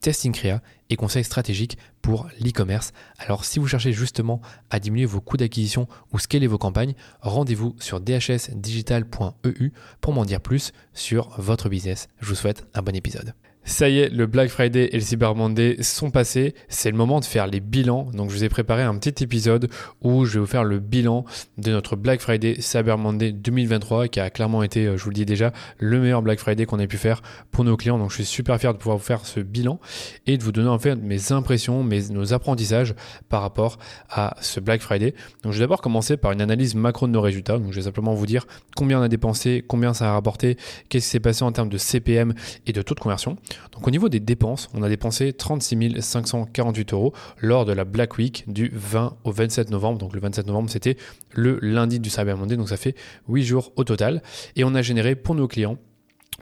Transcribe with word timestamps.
testing 0.00 0.32
créa 0.32 0.62
et 0.88 0.96
conseils 0.96 1.24
stratégiques 1.24 1.78
pour 2.02 2.28
l'e-commerce. 2.40 2.92
Alors 3.18 3.44
si 3.44 3.58
vous 3.58 3.66
cherchez 3.66 3.92
justement 3.92 4.40
à 4.70 4.80
diminuer 4.80 5.06
vos 5.06 5.20
coûts 5.20 5.36
d'acquisition 5.36 5.86
ou 6.12 6.18
scaler 6.18 6.46
vos 6.46 6.58
campagnes, 6.58 6.94
rendez-vous 7.20 7.76
sur 7.78 8.00
dhsdigital.eu 8.00 9.72
pour 10.00 10.12
m'en 10.12 10.24
dire 10.24 10.40
plus 10.40 10.72
sur 10.94 11.30
votre 11.38 11.68
business. 11.68 12.08
Je 12.20 12.26
vous 12.26 12.34
souhaite 12.34 12.66
un 12.74 12.82
bon 12.82 12.96
épisode. 12.96 13.34
Ça 13.64 13.90
y 13.90 13.98
est, 13.98 14.08
le 14.08 14.26
Black 14.26 14.48
Friday 14.48 14.88
et 14.90 14.96
le 14.96 15.02
Cyber 15.02 15.34
Monday 15.34 15.82
sont 15.82 16.10
passés. 16.10 16.54
C'est 16.68 16.90
le 16.90 16.96
moment 16.96 17.20
de 17.20 17.26
faire 17.26 17.46
les 17.46 17.60
bilans. 17.60 18.10
Donc, 18.14 18.30
je 18.30 18.34
vous 18.34 18.44
ai 18.44 18.48
préparé 18.48 18.82
un 18.82 18.96
petit 18.96 19.22
épisode 19.22 19.68
où 20.00 20.24
je 20.24 20.34
vais 20.34 20.40
vous 20.40 20.46
faire 20.46 20.64
le 20.64 20.78
bilan 20.78 21.24
de 21.58 21.70
notre 21.70 21.94
Black 21.94 22.20
Friday 22.20 22.56
Cyber 22.60 22.96
Monday 22.96 23.32
2023 23.32 24.08
qui 24.08 24.18
a 24.18 24.30
clairement 24.30 24.62
été, 24.62 24.86
euh, 24.86 24.96
je 24.96 25.04
vous 25.04 25.10
le 25.10 25.14
dis 25.14 25.26
déjà, 25.26 25.52
le 25.78 26.00
meilleur 26.00 26.22
Black 26.22 26.38
Friday 26.38 26.64
qu'on 26.64 26.78
ait 26.78 26.86
pu 26.86 26.96
faire 26.96 27.20
pour 27.50 27.64
nos 27.64 27.76
clients. 27.76 27.98
Donc, 27.98 28.10
je 28.10 28.16
suis 28.16 28.24
super 28.24 28.58
fier 28.58 28.72
de 28.72 28.78
pouvoir 28.78 28.96
vous 28.96 29.04
faire 29.04 29.26
ce 29.26 29.40
bilan 29.40 29.78
et 30.26 30.38
de 30.38 30.42
vous 30.42 30.52
donner 30.52 30.70
en 30.70 30.78
fait 30.78 30.96
mes 30.96 31.30
impressions, 31.30 31.84
mes, 31.84 32.08
nos 32.08 32.32
apprentissages 32.32 32.94
par 33.28 33.42
rapport 33.42 33.78
à 34.08 34.36
ce 34.40 34.58
Black 34.58 34.80
Friday. 34.80 35.14
Donc, 35.42 35.52
je 35.52 35.58
vais 35.58 35.64
d'abord 35.64 35.82
commencer 35.82 36.16
par 36.16 36.32
une 36.32 36.40
analyse 36.40 36.74
macro 36.74 37.06
de 37.06 37.12
nos 37.12 37.20
résultats. 37.20 37.58
Donc, 37.58 37.70
je 37.72 37.76
vais 37.76 37.84
simplement 37.84 38.14
vous 38.14 38.26
dire 38.26 38.46
combien 38.74 39.00
on 39.00 39.02
a 39.02 39.08
dépensé, 39.08 39.62
combien 39.68 39.92
ça 39.92 40.08
a 40.08 40.12
rapporté, 40.14 40.56
qu'est-ce 40.88 41.04
qui 41.04 41.10
s'est 41.10 41.20
passé 41.20 41.44
en 41.44 41.52
termes 41.52 41.68
de 41.68 41.78
CPM 41.78 42.34
et 42.66 42.72
de 42.72 42.80
taux 42.80 42.94
de 42.94 43.00
conversion. 43.00 43.36
Donc 43.72 43.86
au 43.86 43.90
niveau 43.90 44.08
des 44.08 44.20
dépenses, 44.20 44.68
on 44.74 44.82
a 44.82 44.88
dépensé 44.88 45.32
36 45.32 46.00
548 46.00 46.92
euros 46.92 47.12
lors 47.38 47.64
de 47.64 47.72
la 47.72 47.84
Black 47.84 48.18
Week 48.18 48.44
du 48.46 48.70
20 48.74 49.16
au 49.24 49.32
27 49.32 49.70
novembre. 49.70 49.98
Donc 49.98 50.14
le 50.14 50.20
27 50.20 50.46
novembre, 50.46 50.70
c'était 50.70 50.96
le 51.32 51.58
lundi 51.60 52.00
du 52.00 52.10
Cyber 52.10 52.36
Monday, 52.36 52.56
donc 52.56 52.68
ça 52.68 52.76
fait 52.76 52.94
8 53.28 53.44
jours 53.44 53.72
au 53.76 53.84
total. 53.84 54.22
Et 54.56 54.64
on 54.64 54.74
a 54.74 54.82
généré 54.82 55.14
pour 55.14 55.34
nos 55.34 55.48
clients 55.48 55.78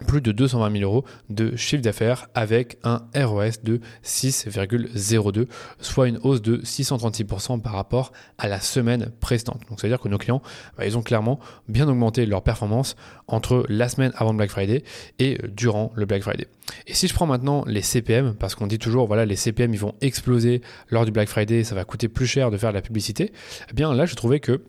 plus 0.06 0.20
de 0.20 0.32
220 0.32 0.72
000 0.78 0.84
euros 0.84 1.04
de 1.28 1.56
chiffre 1.56 1.82
d'affaires 1.82 2.28
avec 2.34 2.78
un 2.84 3.02
ROS 3.14 3.62
de 3.62 3.80
6,02, 4.04 5.46
soit 5.80 6.08
une 6.08 6.18
hausse 6.22 6.42
de 6.42 6.58
636% 6.58 7.60
par 7.60 7.72
rapport 7.72 8.12
à 8.38 8.48
la 8.48 8.60
semaine 8.60 9.10
précédente. 9.20 9.62
Donc, 9.69 9.80
c'est-à-dire 9.80 10.00
que 10.00 10.08
nos 10.08 10.19
clients, 10.19 10.42
bah, 10.76 10.86
ils 10.86 10.96
ont 10.96 11.02
clairement 11.02 11.38
bien 11.69 11.88
augmenté 11.88 12.26
leur 12.26 12.42
performance 12.42 12.96
entre 13.26 13.64
la 13.69 13.88
semaine 13.88 14.12
avant 14.16 14.32
le 14.32 14.36
Black 14.36 14.50
Friday 14.50 14.84
et 15.19 15.38
durant 15.48 15.92
le 15.94 16.06
Black 16.06 16.22
Friday. 16.22 16.46
Et 16.86 16.94
si 16.94 17.08
je 17.08 17.14
prends 17.14 17.26
maintenant 17.26 17.64
les 17.66 17.82
CPM, 17.82 18.34
parce 18.34 18.54
qu'on 18.54 18.66
dit 18.66 18.78
toujours, 18.78 19.06
voilà, 19.06 19.26
les 19.26 19.36
CPM, 19.36 19.72
ils 19.74 19.80
vont 19.80 19.94
exploser 20.00 20.62
lors 20.88 21.04
du 21.04 21.12
Black 21.12 21.28
Friday, 21.28 21.64
ça 21.64 21.74
va 21.74 21.84
coûter 21.84 22.09
plus 22.09 22.26
cher 22.26 22.50
de 22.50 22.56
faire 22.56 22.70
de 22.70 22.75
la 22.75 22.82
publicité, 22.82 23.32
eh 23.70 23.75
bien 23.75 23.92
là, 23.94 24.06
je 24.06 24.15
trouvais 24.15 24.41
que 24.41 24.62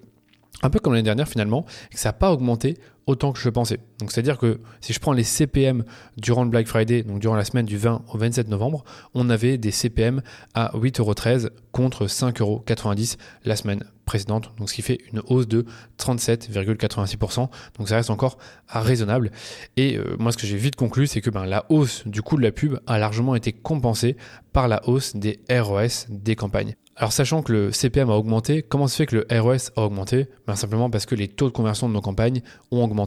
un 0.62 0.70
peu 0.70 0.80
comme 0.80 0.94
l'année 0.94 1.04
dernière 1.04 1.28
finalement, 1.28 1.66
ça 1.92 2.10
n'a 2.10 2.14
pas 2.14 2.32
augmenté 2.32 2.78
autant 3.10 3.32
que 3.32 3.40
je 3.40 3.50
pensais. 3.50 3.80
Donc 4.00 4.12
c'est-à-dire 4.12 4.38
que 4.38 4.60
si 4.82 4.94
je 4.94 5.00
prends 5.00 5.14
les 5.14 5.24
CPM 5.24 5.84
durant 6.18 6.44
le 6.44 6.50
Black 6.52 6.68
Friday, 6.68 7.02
donc 7.02 7.18
durant 7.18 7.36
la 7.36 7.44
semaine 7.44 7.66
du 7.66 7.76
20 7.76 8.04
au 8.14 8.18
27 8.20 8.48
novembre, 8.50 8.84
on 9.16 9.32
avait 9.32 9.58
des 9.58 9.72
CPM 9.72 10.22
à 10.54 10.72
8,13€ 10.76 11.50
contre 11.72 12.06
5,90€ 12.06 13.18
la 13.46 13.56
semaine 13.56 13.84
précédente, 14.06 14.52
donc 14.58 14.70
ce 14.70 14.76
qui 14.76 14.84
fait 14.84 15.00
une 15.12 15.22
hausse 15.28 15.48
de 15.48 15.66
37,86%. 15.98 17.50
Donc 17.78 17.90
ça 17.90 17.96
reste 17.96 18.12
encore 18.12 18.38
raisonnable. 18.68 19.32
Et 19.76 19.98
euh, 19.98 20.16
moi 20.20 20.32
ce 20.32 20.38
que 20.38 20.46
j'ai 20.46 20.58
vite 20.58 20.76
conclu, 20.76 21.08
c'est 21.08 21.22
que 21.22 21.32
ben, 21.32 21.46
la 21.46 21.66
hausse 21.70 22.08
du 22.08 22.22
coût 22.22 22.38
de 22.38 22.44
la 22.44 22.52
pub 22.52 22.80
a 22.86 23.00
largement 23.00 23.36
été 23.36 23.54
compensée 23.54 24.18
par 24.54 24.68
la 24.68 24.88
hausse 24.88 25.16
des 25.16 25.40
ROS 25.50 26.06
des 26.10 26.36
campagnes. 26.36 26.76
Alors 27.00 27.14
sachant 27.14 27.42
que 27.44 27.54
le 27.54 27.72
CPM 27.72 28.10
a 28.10 28.18
augmenté, 28.18 28.62
comment 28.62 28.90
se 28.90 28.98
fait 28.98 29.06
que 29.06 29.16
le 29.16 29.40
ROS 29.40 29.72
a 29.78 29.84
augmenté? 29.84 30.28
Ben, 30.46 30.56
Simplement 30.56 30.90
parce 30.90 31.06
que 31.06 31.16
les 31.16 31.30
taux 31.30 31.48
de 31.48 31.54
conversion 31.54 31.88
de 31.88 31.94
nos 31.94 32.02
campagnes 32.02 32.42
ont 32.72 32.84
augmenté. 32.84 32.99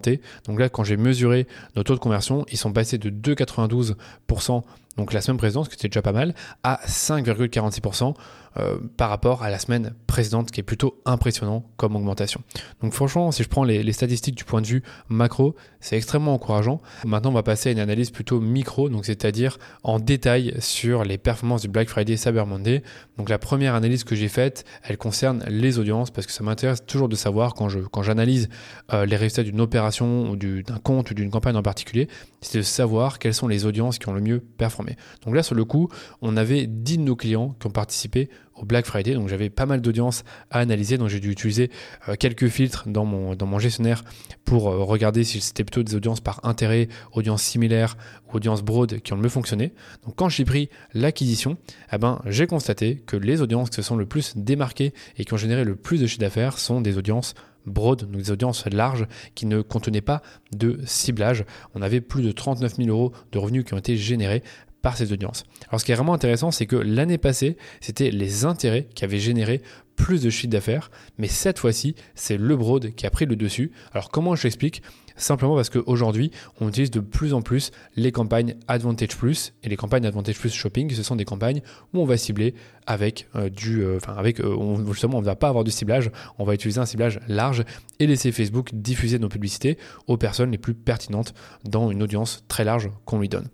Donc 0.47 0.59
là, 0.59 0.69
quand 0.69 0.85
j'ai 0.85 0.97
mesuré 0.97 1.47
nos 1.77 1.83
taux 1.83 1.95
de 1.95 2.01
conversion, 2.01 2.45
ils 2.51 2.59
sont 2.59 2.73
passés 2.73 2.99
de 2.99 3.11
2,92% 3.11 4.63
donc 4.97 5.13
la 5.13 5.21
semaine 5.21 5.39
précédente, 5.39 5.67
ce 5.67 5.71
qui 5.71 5.77
était 5.77 5.89
déjà 5.89 6.03
pas 6.03 6.13
mal, 6.13 6.35
à 6.63 6.81
5,46% 6.87 8.15
euh, 8.59 8.79
par 8.97 9.09
rapport 9.09 9.43
à 9.43 9.51
la 9.51 9.59
semaine 9.59 9.95
précédente, 10.07 10.51
qui 10.51 10.61
est 10.61 10.65
plutôt 10.65 11.01
impressionnant 11.05 11.65
comme 11.77 11.97
augmentation. 11.97 12.43
Donc 12.83 12.93
franchement, 12.93 13.33
si 13.33 13.43
je 13.43 13.49
prends 13.49 13.65
les, 13.65 13.93
statistiques 13.93 14.35
du 14.35 14.45
point 14.45 14.61
de 14.61 14.67
vue 14.67 14.83
macro, 15.09 15.55
c'est 15.81 15.97
extrêmement 15.97 16.35
encourageant. 16.35 16.81
Maintenant, 17.05 17.31
on 17.31 17.35
va 17.35 17.43
passer 17.43 17.71
à 17.71 17.73
une 17.73 17.79
analyse 17.79 18.11
plutôt 18.11 18.41
micro, 18.41 18.89
donc 18.89 19.07
c'est-à-dire 19.07 19.59
en 19.83 19.99
détail 19.99 20.55
sur 20.59 21.05
les 21.05 21.19
performances 21.19 21.63
du 21.63 21.69
Black 21.69 21.89
Friday 21.89 22.17
Cyber 22.17 22.47
Monday. 22.47 22.83
Donc 23.17 23.29
la 23.29 23.39
première 23.39 23.75
analyse 23.75 24.05
que 24.05 24.15
j'ai 24.15 24.29
faite, 24.29 24.65
elle 24.83 24.99
concerne 24.99 25.45
les 25.49 25.79
audiences, 25.79 26.11
parce 26.11 26.27
que 26.27 26.33
ça 26.33 26.45
m'intéresse 26.45 26.85
toujours 26.85 27.09
de 27.09 27.17
savoir 27.17 27.55
quand 27.55 28.03
j'analyse 28.03 28.49
euh, 28.93 29.07
les 29.07 29.17
résultats 29.17 29.43
d'une 29.43 29.61
opération 29.61 30.31
ou 30.31 30.37
d'un 30.37 30.79
compte 30.83 31.11
ou 31.11 31.15
d'une 31.15 31.31
campagne 31.31 31.57
en 31.57 31.63
particulier, 31.63 32.09
c'est 32.41 32.59
de 32.59 32.63
savoir 32.63 33.19
quelles 33.19 33.35
sont 33.35 33.49
les 33.49 33.67
audiences 33.67 33.99
qui 33.99 34.09
ont 34.09 34.15
le 34.15 34.21
mieux 34.21 34.41
performé. 34.41 34.97
Donc 35.25 35.35
là, 35.35 35.43
sur 35.43 35.55
le 35.55 35.65
coup, 35.65 35.89
on 36.21 36.37
avait 36.37 36.67
10 36.67 36.99
de 36.99 37.03
nos 37.03 37.17
clients 37.17 37.55
qui 37.61 37.67
ont 37.67 37.71
participé 37.71 38.29
au 38.55 38.65
Black 38.65 38.87
Friday. 38.87 39.15
Donc 39.15 39.29
j'avais 39.29 39.51
pas 39.51 39.67
mal 39.67 39.81
d'audience 39.81 40.25
à 40.51 40.59
analyser. 40.59 40.99
Donc 40.99 41.09
j'ai 41.09 41.21
dû 41.21 41.31
utiliser 41.31 41.71
euh, 42.09 42.15
quelques 42.19 42.49
filtres 42.49 42.85
dans 42.87 43.05
mon, 43.05 43.35
dans 43.35 43.47
mon 43.47 43.59
gestionnaire 43.59 44.05
pour 44.45 44.69
euh, 44.69 44.85
regarder 44.85 45.25
si 45.25 45.41
c'était 45.41 45.65
plutôt 45.65 45.83
des 45.83 45.95
audiences 45.95 46.21
par 46.21 46.41
intérêt, 46.45 46.89
audience 47.13 47.43
similaire 47.43 47.97
ou 48.29 48.37
audience 48.37 48.63
broad 48.63 49.01
qui 49.01 49.13
ont 49.13 49.17
le 49.17 49.23
mieux 49.23 49.29
fonctionné. 49.29 49.73
Donc 50.05 50.17
quand 50.17 50.29
j'ai 50.29 50.45
pris 50.45 50.69
l'acquisition, 50.95 51.57
eh 51.93 51.99
ben, 51.99 52.21
j'ai 52.27 52.47
constaté 52.47 53.03
que 53.07 53.17
les 53.17 53.41
audiences 53.43 53.71
qui 53.71 53.77
se 53.77 53.83
sont 53.83 53.97
le 53.97 54.07
plus 54.07 54.37
démarquées 54.37 54.93
et 55.17 55.25
qui 55.25 55.33
ont 55.35 55.39
généré 55.39 55.65
le 55.65 55.77
plus 55.77 56.01
de 56.01 56.07
chiffre 56.07 56.21
d'affaires 56.21 56.59
sont 56.59 56.81
des 56.81 56.99
audiences 56.99 57.35
broad, 57.67 58.11
donc 58.11 58.23
des 58.23 58.31
audiences 58.31 58.67
larges 58.67 59.07
qui 59.35 59.47
ne 59.47 59.63
contenaient 59.63 60.01
pas 60.01 60.23
de 60.53 60.81
ciblage. 60.85 61.45
On 61.75 61.83
avait 61.83 62.01
plus 62.01 62.23
de 62.23 62.33
39 62.33 62.77
000 62.77 62.89
euros 62.89 63.13
de 63.31 63.39
revenus 63.39 63.65
qui 63.65 63.75
ont 63.75 63.79
été 63.79 63.97
générés 63.97 64.43
par 64.83 64.97
ces 64.97 65.13
audiences. 65.13 65.45
Alors 65.69 65.81
ce 65.81 65.85
qui 65.85 65.93
est 65.93 65.95
vraiment 65.95 66.15
intéressant, 66.15 66.51
c'est 66.51 66.67
que 66.67 66.77
l'année 66.77 67.19
passée, 67.19 67.57
c'était 67.81 68.11
les 68.11 68.45
intérêts 68.45 68.89
qui 68.95 69.05
avaient 69.05 69.19
généré 69.19 69.63
plus 69.97 70.23
de 70.23 70.31
chiffre 70.31 70.51
d'affaires, 70.51 70.91
mais 71.19 71.29
cette 71.29 71.59
fois-ci, 71.59 71.95
c'est 72.15 72.37
le 72.37 72.57
broad 72.57 72.95
qui 72.95 73.07
a 73.07 73.11
pris 73.11 73.27
le 73.27 73.37
dessus. 73.37 73.73
Alors 73.93 74.11
comment 74.11 74.35
je 74.35 74.45
l'explique? 74.45 74.83
Simplement 75.17 75.55
parce 75.55 75.71
qu'aujourd'hui, 75.71 76.31
on 76.61 76.69
utilise 76.69 76.91
de 76.91 77.01
plus 77.01 77.35
en 77.35 77.43
plus 77.43 77.71
les 77.97 78.13
campagnes 78.13 78.57
Advantage 78.67 79.17
Plus 79.17 79.53
et 79.63 79.69
les 79.69 79.77
campagnes 79.77 80.07
Advantage 80.07 80.39
Plus 80.39 80.53
Shopping, 80.53 80.91
ce 80.91 81.03
sont 81.03 81.17
des 81.17 81.25
campagnes 81.25 81.61
où 81.93 82.01
on 82.01 82.05
va 82.05 82.17
cibler 82.17 82.55
avec 82.87 83.29
euh, 83.37 83.49
du, 83.49 83.83
euh, 83.83 83.97
enfin 83.97 84.15
avec, 84.15 84.41
euh, 84.41 84.87
justement, 84.91 85.19
on 85.19 85.21
ne 85.21 85.27
va 85.27 85.37
pas 85.37 85.49
avoir 85.49 85.65
du 85.65 85.71
ciblage, 85.71 86.11
on 86.39 86.45
va 86.45 86.55
utiliser 86.55 86.81
un 86.81 86.87
ciblage 86.87 87.21
large 87.29 87.65
et 88.01 88.07
laisser 88.07 88.33
Facebook 88.33 88.71
diffuser 88.73 89.19
nos 89.19 89.29
publicités 89.29 89.79
aux 90.07 90.17
personnes 90.17 90.51
les 90.51 90.59
plus 90.59 90.75
pertinentes 90.75 91.35
dans 91.65 91.91
une 91.91 92.03
audience 92.03 92.45
très 92.49 92.65
large 92.65 92.91
qu'on 93.05 93.21
lui 93.21 93.29
donne. 93.29 93.49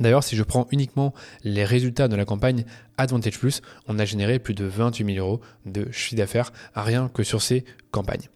D'ailleurs, 0.00 0.24
si 0.24 0.36
je 0.36 0.42
prends 0.42 0.66
uniquement 0.70 1.12
les 1.44 1.64
résultats 1.64 2.08
de 2.08 2.16
la 2.16 2.24
campagne 2.24 2.64
Advantage 2.96 3.38
Plus, 3.38 3.62
on 3.86 3.98
a 3.98 4.04
généré 4.04 4.38
plus 4.38 4.54
de 4.54 4.64
28 4.64 5.14
000 5.14 5.26
euros 5.26 5.40
de 5.66 5.90
chiffre 5.90 6.16
d'affaires 6.16 6.52
rien 6.74 7.08
que 7.12 7.22
sur 7.22 7.42
ces 7.42 7.64
campagnes. 7.90 8.28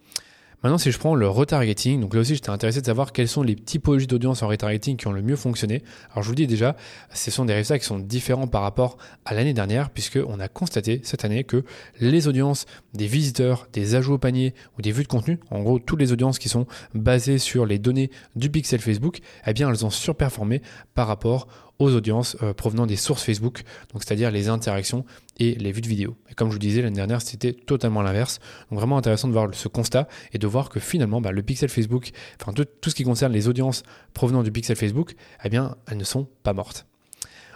Maintenant, 0.62 0.78
si 0.78 0.92
je 0.92 0.98
prends 0.98 1.16
le 1.16 1.28
retargeting, 1.28 2.00
donc 2.00 2.14
là 2.14 2.20
aussi 2.20 2.36
j'étais 2.36 2.50
intéressé 2.50 2.80
de 2.80 2.86
savoir 2.86 3.12
quelles 3.12 3.26
sont 3.26 3.42
les 3.42 3.56
typologies 3.56 4.06
d'audience 4.06 4.44
en 4.44 4.48
retargeting 4.48 4.96
qui 4.96 5.08
ont 5.08 5.12
le 5.12 5.20
mieux 5.20 5.34
fonctionné. 5.34 5.82
Alors 6.12 6.22
je 6.22 6.28
vous 6.28 6.36
dis 6.36 6.46
déjà, 6.46 6.76
ce 7.12 7.32
sont 7.32 7.44
des 7.44 7.52
résultats 7.52 7.80
qui 7.80 7.84
sont 7.84 7.98
différents 7.98 8.46
par 8.46 8.62
rapport 8.62 8.96
à 9.24 9.34
l'année 9.34 9.54
dernière, 9.54 9.90
puisqu'on 9.90 10.38
a 10.38 10.46
constaté 10.46 11.00
cette 11.02 11.24
année 11.24 11.42
que 11.42 11.64
les 11.98 12.28
audiences 12.28 12.66
des 12.94 13.08
visiteurs, 13.08 13.66
des 13.72 13.96
ajouts 13.96 14.14
au 14.14 14.18
panier 14.18 14.54
ou 14.78 14.82
des 14.82 14.92
vues 14.92 15.02
de 15.02 15.08
contenu, 15.08 15.40
en 15.50 15.62
gros 15.62 15.80
toutes 15.80 15.98
les 15.98 16.12
audiences 16.12 16.38
qui 16.38 16.48
sont 16.48 16.66
basées 16.94 17.38
sur 17.38 17.66
les 17.66 17.80
données 17.80 18.12
du 18.36 18.48
pixel 18.48 18.80
Facebook, 18.80 19.18
eh 19.46 19.52
bien 19.52 19.68
elles 19.68 19.84
ont 19.84 19.90
surperformé 19.90 20.62
par 20.94 21.08
rapport 21.08 21.48
aux 21.82 21.94
audiences 21.94 22.36
euh, 22.42 22.52
provenant 22.54 22.86
des 22.86 22.96
sources 22.96 23.22
Facebook, 23.22 23.62
donc 23.92 24.02
c'est-à-dire 24.04 24.30
les 24.30 24.48
interactions 24.48 25.04
et 25.38 25.54
les 25.54 25.72
vues 25.72 25.80
de 25.80 25.88
vidéo. 25.88 26.16
Et 26.30 26.34
comme 26.34 26.48
je 26.48 26.54
vous 26.54 26.58
disais 26.58 26.82
l'année 26.82 26.96
dernière, 26.96 27.22
c'était 27.22 27.52
totalement 27.52 28.02
l'inverse. 28.02 28.38
Donc 28.70 28.78
vraiment 28.78 28.98
intéressant 28.98 29.28
de 29.28 29.32
voir 29.32 29.48
ce 29.52 29.68
constat 29.68 30.08
et 30.32 30.38
de 30.38 30.46
voir 30.46 30.68
que 30.68 30.80
finalement, 30.80 31.20
bah, 31.20 31.32
le 31.32 31.42
pixel 31.42 31.68
Facebook, 31.68 32.10
enfin 32.40 32.52
tout, 32.52 32.90
ce 32.90 32.94
qui 32.94 33.04
concerne 33.04 33.32
les 33.32 33.48
audiences 33.48 33.82
provenant 34.14 34.42
du 34.42 34.52
pixel 34.52 34.76
Facebook, 34.76 35.14
eh 35.44 35.48
bien, 35.48 35.76
elles 35.86 35.98
ne 35.98 36.04
sont 36.04 36.28
pas 36.42 36.52
mortes. 36.52 36.86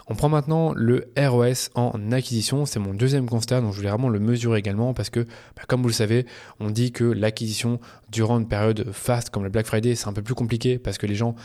On 0.09 0.15
prend 0.15 0.29
maintenant 0.29 0.73
le 0.73 1.11
ROS 1.17 1.69
en 1.75 2.13
acquisition. 2.13 2.65
C'est 2.65 2.79
mon 2.79 2.93
deuxième 2.93 3.27
constat, 3.27 3.59
donc 3.59 3.73
je 3.73 3.77
voulais 3.77 3.89
vraiment 3.89 4.07
le 4.07 4.19
mesurer 4.19 4.57
également 4.57 4.93
parce 4.93 5.09
que, 5.09 5.19
bah, 5.55 5.63
comme 5.67 5.81
vous 5.81 5.89
le 5.89 5.93
savez, 5.93 6.25
on 6.61 6.69
dit 6.69 6.93
que 6.93 7.03
l'acquisition 7.03 7.81
durant 8.09 8.39
une 8.39 8.47
période 8.47 8.89
fast 8.93 9.29
comme 9.29 9.43
le 9.43 9.49
Black 9.49 9.65
Friday, 9.65 9.95
c'est 9.95 10.07
un 10.07 10.13
peu 10.13 10.21
plus 10.21 10.35
compliqué 10.35 10.79
parce 10.79 10.97
que 10.97 11.07
les 11.07 11.15
gens 11.15 11.35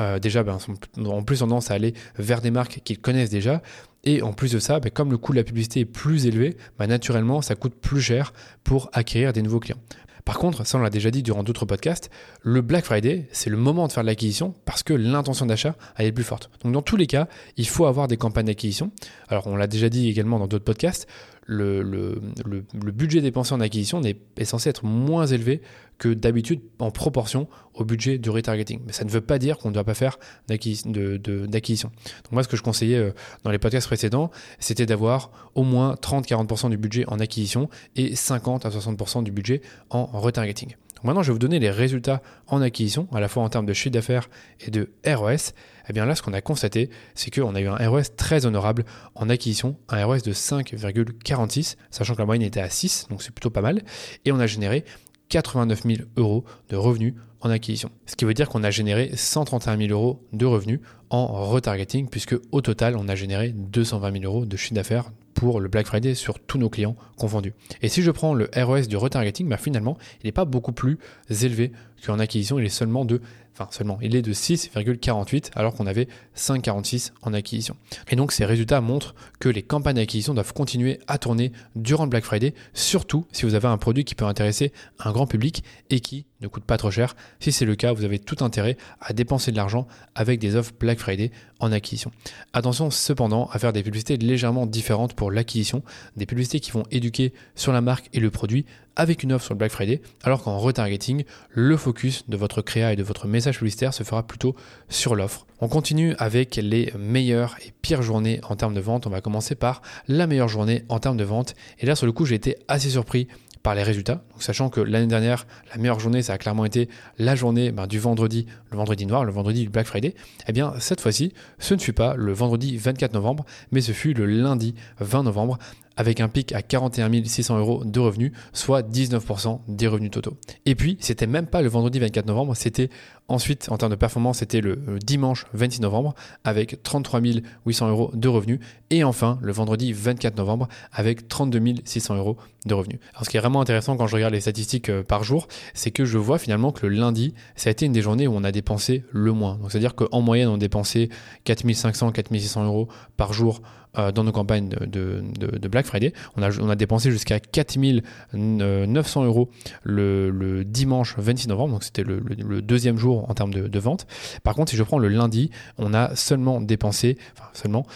euh, 0.00 0.18
déjà 0.18 0.42
ben, 0.42 0.58
ont 0.96 1.22
plus 1.22 1.40
tendance 1.40 1.70
à 1.70 1.74
aller 1.74 1.94
vers 2.16 2.40
des 2.40 2.50
marques 2.50 2.80
qu'ils 2.84 2.98
connaissent 2.98 3.30
déjà. 3.30 3.62
Et 4.04 4.22
en 4.22 4.32
plus 4.32 4.52
de 4.52 4.58
ça, 4.58 4.80
ben, 4.80 4.90
comme 4.90 5.10
le 5.10 5.18
coût 5.18 5.32
de 5.32 5.38
la 5.38 5.44
publicité 5.44 5.80
est 5.80 5.84
plus 5.84 6.26
élevé, 6.26 6.56
ben, 6.78 6.86
naturellement, 6.86 7.42
ça 7.42 7.54
coûte 7.54 7.74
plus 7.74 8.00
cher 8.00 8.32
pour 8.64 8.90
acquérir 8.92 9.32
des 9.32 9.42
nouveaux 9.42 9.60
clients. 9.60 9.78
Par 10.24 10.38
contre, 10.38 10.64
ça 10.64 10.78
on 10.78 10.82
l'a 10.82 10.90
déjà 10.90 11.10
dit 11.10 11.22
durant 11.22 11.42
d'autres 11.42 11.66
podcasts, 11.66 12.10
le 12.42 12.60
Black 12.60 12.84
Friday, 12.84 13.26
c'est 13.32 13.50
le 13.50 13.56
moment 13.56 13.88
de 13.88 13.92
faire 13.92 14.04
de 14.04 14.08
l'acquisition 14.08 14.54
parce 14.64 14.82
que 14.82 14.94
l'intention 14.94 15.46
d'achat 15.46 15.74
est 15.98 16.12
plus 16.12 16.24
forte. 16.24 16.50
Donc 16.62 16.72
dans 16.72 16.82
tous 16.82 16.96
les 16.96 17.06
cas, 17.06 17.26
il 17.56 17.66
faut 17.66 17.86
avoir 17.86 18.06
des 18.06 18.16
campagnes 18.16 18.46
d'acquisition. 18.46 18.92
Alors 19.28 19.48
on 19.48 19.56
l'a 19.56 19.66
déjà 19.66 19.88
dit 19.88 20.08
également 20.08 20.38
dans 20.38 20.46
d'autres 20.46 20.64
podcasts, 20.64 21.08
le, 21.46 21.82
le, 21.82 22.92
budget 22.92 23.20
dépensé 23.20 23.52
en 23.52 23.60
acquisition 23.60 24.00
est, 24.02 24.44
censé 24.44 24.70
être 24.70 24.84
moins 24.84 25.26
élevé 25.26 25.60
que 26.02 26.14
d'habitude 26.14 26.62
en 26.80 26.90
proportion 26.90 27.46
au 27.74 27.84
budget 27.84 28.18
du 28.18 28.28
retargeting. 28.28 28.80
Mais 28.84 28.92
ça 28.92 29.04
ne 29.04 29.10
veut 29.10 29.20
pas 29.20 29.38
dire 29.38 29.56
qu'on 29.56 29.68
ne 29.68 29.74
doit 29.74 29.84
pas 29.84 29.94
faire 29.94 30.18
d'acquisition. 30.48 30.90
Donc 30.90 32.32
moi, 32.32 32.42
ce 32.42 32.48
que 32.48 32.56
je 32.56 32.62
conseillais 32.62 32.98
euh, 32.98 33.12
dans 33.44 33.52
les 33.52 33.60
podcasts 33.60 33.86
précédents, 33.86 34.32
c'était 34.58 34.84
d'avoir 34.84 35.30
au 35.54 35.62
moins 35.62 35.94
30-40% 35.94 36.70
du 36.70 36.76
budget 36.76 37.04
en 37.06 37.20
acquisition 37.20 37.68
et 37.94 38.16
50 38.16 38.66
à 38.66 38.70
60% 38.70 39.22
du 39.22 39.30
budget 39.30 39.62
en 39.90 40.06
retargeting. 40.06 40.74
Maintenant, 41.04 41.22
je 41.22 41.28
vais 41.28 41.34
vous 41.34 41.38
donner 41.38 41.60
les 41.60 41.70
résultats 41.70 42.20
en 42.48 42.62
acquisition, 42.62 43.06
à 43.12 43.20
la 43.20 43.28
fois 43.28 43.44
en 43.44 43.48
termes 43.48 43.66
de 43.66 43.72
chiffre 43.72 43.90
d'affaires 43.90 44.28
et 44.66 44.72
de 44.72 44.90
ROS. 45.06 45.52
Eh 45.88 45.92
bien 45.92 46.04
là, 46.04 46.16
ce 46.16 46.22
qu'on 46.22 46.32
a 46.32 46.40
constaté, 46.40 46.90
c'est 47.14 47.32
qu'on 47.32 47.54
a 47.54 47.60
eu 47.60 47.68
un 47.68 47.76
ROS 47.88 48.16
très 48.16 48.44
honorable 48.44 48.84
en 49.14 49.28
acquisition, 49.28 49.76
un 49.88 50.04
ROS 50.04 50.22
de 50.22 50.32
5,46, 50.32 51.76
sachant 51.90 52.14
que 52.14 52.18
la 52.18 52.26
moyenne 52.26 52.46
était 52.46 52.60
à 52.60 52.70
6, 52.70 53.06
donc 53.08 53.22
c'est 53.22 53.32
plutôt 53.32 53.50
pas 53.50 53.62
mal. 53.62 53.82
Et 54.24 54.32
on 54.32 54.40
a 54.40 54.48
généré 54.48 54.84
89 55.32 55.82
000 55.84 56.02
euros 56.18 56.44
de 56.68 56.76
revenus 56.76 57.14
en 57.40 57.48
acquisition. 57.48 57.90
Ce 58.04 58.16
qui 58.16 58.26
veut 58.26 58.34
dire 58.34 58.50
qu'on 58.50 58.62
a 58.62 58.70
généré 58.70 59.10
131 59.14 59.78
000 59.78 59.90
euros 59.90 60.22
de 60.34 60.44
revenus 60.44 60.80
en 61.08 61.26
retargeting, 61.26 62.08
puisque 62.08 62.36
au 62.52 62.60
total, 62.60 62.96
on 62.98 63.08
a 63.08 63.14
généré 63.14 63.48
220 63.48 64.12
000 64.12 64.24
euros 64.24 64.44
de 64.44 64.56
chiffre 64.58 64.74
d'affaires 64.74 65.10
pour 65.32 65.58
le 65.58 65.70
Black 65.70 65.86
Friday 65.86 66.14
sur 66.14 66.38
tous 66.38 66.58
nos 66.58 66.68
clients 66.68 66.96
confondus. 67.16 67.54
Et 67.80 67.88
si 67.88 68.02
je 68.02 68.10
prends 68.10 68.34
le 68.34 68.50
ROS 68.54 68.82
du 68.82 68.96
retargeting, 68.98 69.48
bah 69.48 69.56
finalement, 69.56 69.96
il 70.22 70.26
n'est 70.26 70.32
pas 70.32 70.44
beaucoup 70.44 70.72
plus 70.72 70.98
élevé 71.30 71.72
qu'en 72.04 72.18
acquisition, 72.18 72.58
il 72.58 72.64
est 72.64 72.70
seulement 72.70 73.04
de 73.04 73.20
enfin 73.54 73.68
seulement, 73.70 73.98
il 74.00 74.16
est 74.16 74.22
de 74.22 74.32
6,48 74.32 75.50
alors 75.54 75.74
qu'on 75.74 75.86
avait 75.86 76.08
5,46 76.36 77.12
en 77.22 77.32
acquisition. 77.34 77.76
Et 78.10 78.16
donc 78.16 78.32
ces 78.32 78.44
résultats 78.44 78.80
montrent 78.80 79.14
que 79.40 79.48
les 79.48 79.62
campagnes 79.62 79.96
d'acquisition 79.96 80.34
doivent 80.34 80.52
continuer 80.52 81.00
à 81.06 81.18
tourner 81.18 81.52
durant 81.76 82.04
le 82.04 82.10
Black 82.10 82.24
Friday, 82.24 82.54
surtout 82.72 83.26
si 83.32 83.44
vous 83.44 83.54
avez 83.54 83.68
un 83.68 83.78
produit 83.78 84.04
qui 84.04 84.14
peut 84.14 84.24
intéresser 84.24 84.72
un 84.98 85.12
grand 85.12 85.26
public 85.26 85.64
et 85.90 86.00
qui 86.00 86.26
ne 86.40 86.48
coûte 86.48 86.64
pas 86.64 86.76
trop 86.76 86.90
cher. 86.90 87.14
Si 87.40 87.52
c'est 87.52 87.64
le 87.64 87.76
cas, 87.76 87.92
vous 87.92 88.04
avez 88.04 88.18
tout 88.18 88.42
intérêt 88.44 88.76
à 89.00 89.12
dépenser 89.12 89.52
de 89.52 89.56
l'argent 89.56 89.86
avec 90.14 90.40
des 90.40 90.56
offres 90.56 90.72
Black 90.78 90.98
Friday 90.98 91.30
en 91.60 91.70
acquisition. 91.72 92.10
Attention 92.52 92.90
cependant 92.90 93.48
à 93.52 93.58
faire 93.58 93.72
des 93.72 93.82
publicités 93.82 94.16
légèrement 94.16 94.66
différentes 94.66 95.14
pour 95.14 95.30
l'acquisition, 95.30 95.82
des 96.16 96.26
publicités 96.26 96.58
qui 96.58 96.72
vont 96.72 96.84
éduquer 96.90 97.32
sur 97.54 97.72
la 97.72 97.80
marque 97.80 98.08
et 98.12 98.20
le 98.20 98.30
produit 98.30 98.64
avec 98.96 99.22
une 99.22 99.32
offre 99.32 99.44
sur 99.44 99.54
le 99.54 99.58
Black 99.58 99.72
Friday, 99.72 100.00
alors 100.22 100.42
qu'en 100.42 100.58
retargeting, 100.58 101.24
le 101.50 101.76
focus 101.76 102.28
de 102.28 102.36
votre 102.36 102.62
créa 102.62 102.92
et 102.92 102.96
de 102.96 103.02
votre 103.02 103.26
message 103.26 103.58
publicitaire 103.58 103.94
se 103.94 104.02
fera 104.02 104.26
plutôt 104.26 104.54
sur 104.88 105.14
l'offre. 105.14 105.46
On 105.60 105.68
continue 105.68 106.14
avec 106.18 106.56
les 106.56 106.92
meilleures 106.98 107.56
et 107.64 107.72
pires 107.82 108.02
journées 108.02 108.40
en 108.48 108.56
termes 108.56 108.74
de 108.74 108.80
vente. 108.80 109.06
On 109.06 109.10
va 109.10 109.20
commencer 109.20 109.54
par 109.54 109.82
la 110.08 110.26
meilleure 110.26 110.48
journée 110.48 110.84
en 110.88 110.98
termes 110.98 111.16
de 111.16 111.24
vente. 111.24 111.54
Et 111.78 111.86
là, 111.86 111.94
sur 111.94 112.06
le 112.06 112.12
coup, 112.12 112.26
j'ai 112.26 112.34
été 112.34 112.56
assez 112.68 112.90
surpris 112.90 113.28
par 113.62 113.74
les 113.74 113.82
résultats. 113.82 114.24
Sachant 114.38 114.68
que 114.68 114.80
l'année 114.80 115.06
dernière, 115.06 115.46
la 115.70 115.80
meilleure 115.80 116.00
journée, 116.00 116.22
ça 116.22 116.34
a 116.34 116.38
clairement 116.38 116.64
été 116.64 116.88
la 117.18 117.36
journée 117.36 117.70
ben, 117.70 117.86
du 117.86 117.98
vendredi, 117.98 118.46
le 118.70 118.76
vendredi 118.76 119.06
noir, 119.06 119.24
le 119.24 119.32
vendredi 119.32 119.62
du 119.62 119.68
Black 119.68 119.86
Friday. 119.86 120.14
Eh 120.48 120.52
bien, 120.52 120.74
cette 120.78 121.00
fois-ci, 121.00 121.32
ce 121.58 121.74
ne 121.74 121.78
fut 121.78 121.92
pas 121.92 122.14
le 122.16 122.32
vendredi 122.32 122.76
24 122.76 123.14
novembre, 123.14 123.44
mais 123.70 123.80
ce 123.80 123.92
fut 123.92 124.14
le 124.14 124.26
lundi 124.26 124.74
20 124.98 125.22
novembre, 125.22 125.58
avec 125.96 126.20
un 126.20 126.28
pic 126.28 126.52
à 126.52 126.62
41 126.62 127.24
600 127.24 127.58
euros 127.58 127.84
de 127.84 128.00
revenus, 128.00 128.32
soit 128.52 128.82
19% 128.82 129.60
des 129.68 129.86
revenus 129.86 130.10
totaux. 130.10 130.36
Et 130.66 130.74
puis, 130.74 130.96
c'était 131.00 131.26
même 131.26 131.46
pas 131.46 131.62
le 131.62 131.68
vendredi 131.68 131.98
24 131.98 132.26
novembre, 132.26 132.54
c'était 132.56 132.88
ensuite, 133.28 133.68
en 133.70 133.78
termes 133.78 133.92
de 133.92 133.96
performance, 133.96 134.38
c'était 134.38 134.60
le 134.60 134.98
dimanche 135.04 135.46
26 135.54 135.80
novembre, 135.80 136.14
avec 136.44 136.82
33 136.82 137.20
800 137.66 137.88
euros 137.88 138.10
de 138.14 138.28
revenus. 138.28 138.60
Et 138.90 139.04
enfin, 139.04 139.38
le 139.42 139.52
vendredi 139.52 139.92
24 139.92 140.36
novembre, 140.36 140.68
avec 140.92 141.28
32 141.28 141.82
600 141.84 142.16
euros 142.16 142.36
de 142.66 142.74
revenus. 142.74 142.98
Alors, 143.14 143.24
ce 143.24 143.30
qui 143.30 143.36
est 143.36 143.40
vraiment 143.40 143.60
intéressant 143.60 143.96
quand 143.96 144.06
je 144.06 144.14
regarde 144.14 144.34
les 144.34 144.40
statistiques 144.40 144.88
euh, 144.88 145.02
par 145.02 145.24
jour, 145.24 145.48
c'est 145.74 145.90
que 145.90 146.04
je 146.04 146.18
vois 146.18 146.38
finalement 146.38 146.72
que 146.72 146.86
le 146.86 146.96
lundi, 146.96 147.34
ça 147.56 147.68
a 147.68 147.72
été 147.72 147.86
une 147.86 147.92
des 147.92 148.02
journées 148.02 148.26
où 148.26 148.34
on 148.34 148.44
a 148.44 148.52
dépensé 148.52 149.04
le 149.10 149.32
moins. 149.32 149.56
Donc, 149.56 149.72
c'est-à-dire 149.72 149.94
qu'en 149.94 150.20
moyenne, 150.20 150.48
on 150.48 150.58
dépensait 150.58 151.08
4500, 151.44 152.12
4600 152.12 152.64
euros 152.64 152.88
par 153.16 153.32
jour 153.32 153.62
dans 153.94 154.24
nos 154.24 154.32
campagnes 154.32 154.68
de, 154.68 155.68
Black 155.68 155.86
Friday. 155.86 156.12
On 156.36 156.42
a, 156.42 156.76
dépensé 156.76 157.10
jusqu'à 157.10 157.40
4900 157.40 159.24
euros 159.24 159.50
le, 159.84 160.62
dimanche 160.64 161.14
26 161.18 161.48
novembre, 161.48 161.74
donc 161.74 161.84
c'était 161.84 162.04
le, 162.04 162.20
deuxième 162.62 162.98
jour 162.98 163.28
en 163.30 163.34
termes 163.34 163.52
de, 163.52 163.78
vente. 163.78 164.06
Par 164.42 164.54
contre, 164.54 164.70
si 164.70 164.76
je 164.76 164.82
prends 164.82 164.98
le 164.98 165.08
lundi, 165.08 165.50
on 165.78 165.92
a 165.94 166.14
seulement 166.14 166.60
dépensé, 166.60 167.18
enfin 167.36 167.48
seulement 167.52 167.86